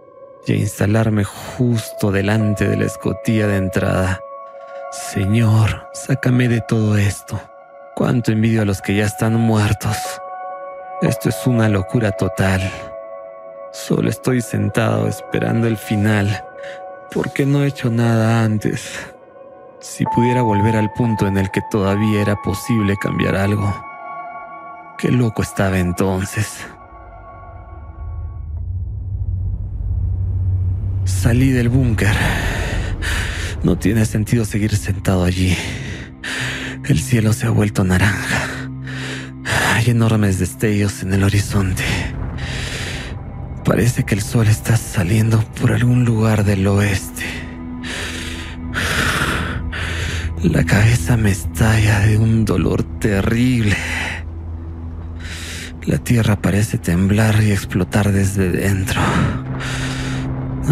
y 0.47 0.53
a 0.53 0.55
instalarme 0.55 1.23
justo 1.23 2.11
delante 2.11 2.67
de 2.67 2.77
la 2.77 2.85
escotilla 2.85 3.45
de 3.47 3.57
entrada. 3.57 4.19
Señor, 4.91 5.87
sácame 5.93 6.47
de 6.47 6.61
todo 6.61 6.97
esto. 6.97 7.39
Cuánto 7.95 8.31
envidio 8.31 8.63
a 8.63 8.65
los 8.65 8.81
que 8.81 8.95
ya 8.95 9.05
están 9.05 9.35
muertos. 9.35 9.97
Esto 11.03 11.29
es 11.29 11.37
una 11.45 11.69
locura 11.69 12.11
total. 12.11 12.61
Solo 13.71 14.09
estoy 14.09 14.41
sentado 14.41 15.07
esperando 15.07 15.67
el 15.67 15.77
final 15.77 16.43
porque 17.11 17.45
no 17.45 17.63
he 17.63 17.67
hecho 17.67 17.89
nada 17.89 18.43
antes. 18.43 18.91
Si 19.79 20.03
pudiera 20.05 20.41
volver 20.41 20.75
al 20.75 20.91
punto 20.93 21.27
en 21.27 21.37
el 21.37 21.51
que 21.51 21.61
todavía 21.69 22.21
era 22.21 22.35
posible 22.41 22.97
cambiar 22.97 23.35
algo. 23.35 23.73
Qué 24.97 25.11
loco 25.11 25.41
estaba 25.41 25.77
entonces. 25.77 26.65
Salí 31.05 31.51
del 31.51 31.69
búnker. 31.69 32.15
No 33.63 33.77
tiene 33.77 34.05
sentido 34.05 34.45
seguir 34.45 34.75
sentado 34.75 35.23
allí. 35.23 35.55
El 36.87 36.99
cielo 36.99 37.33
se 37.33 37.47
ha 37.47 37.49
vuelto 37.49 37.83
naranja. 37.83 38.47
Hay 39.73 39.89
enormes 39.89 40.39
destellos 40.39 41.03
en 41.03 41.13
el 41.13 41.23
horizonte. 41.23 41.83
Parece 43.65 44.03
que 44.03 44.13
el 44.13 44.21
sol 44.21 44.47
está 44.47 44.77
saliendo 44.77 45.43
por 45.59 45.71
algún 45.71 46.05
lugar 46.05 46.45
del 46.45 46.67
oeste. 46.67 47.23
La 50.43 50.63
cabeza 50.63 51.17
me 51.17 51.31
estalla 51.31 52.01
de 52.01 52.19
un 52.19 52.45
dolor 52.45 52.83
terrible. 52.99 53.75
La 55.85 55.97
tierra 55.97 56.35
parece 56.35 56.77
temblar 56.77 57.41
y 57.41 57.51
explotar 57.51 58.11
desde 58.11 58.51
dentro. 58.51 59.01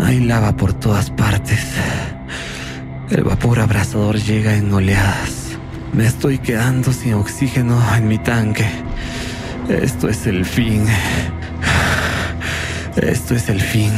Hay 0.06 0.20
lava 0.20 0.56
por 0.56 0.74
todas 0.74 1.10
partes. 1.10 1.66
El 3.10 3.24
vapor 3.24 3.60
abrasador 3.60 4.18
llega 4.18 4.56
en 4.56 4.72
oleadas. 4.72 5.58
Me 5.94 6.06
estoy 6.06 6.38
quedando 6.38 6.94
sin 6.94 7.16
oxígeno 7.16 7.82
en 7.96 8.08
mi 8.08 8.20
tanque. 8.20 8.68
Esto 9.68 10.10
es 10.10 10.28
el 10.28 10.46
fin. 10.46 10.86
Esto 12.96 13.34
es 13.34 13.50
el 13.50 13.60
fin. 13.60 13.92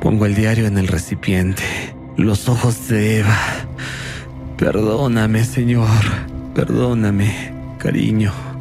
Pongo 0.00 0.26
el 0.26 0.34
diario 0.34 0.66
en 0.66 0.76
el 0.76 0.88
recipiente. 0.88 1.62
Los 2.16 2.48
ojos 2.48 2.88
de 2.88 3.20
Eva. 3.20 3.36
Perdóname, 4.58 5.44
Señor. 5.44 5.88
Perdóname, 6.54 7.52
cariño. 7.78 8.53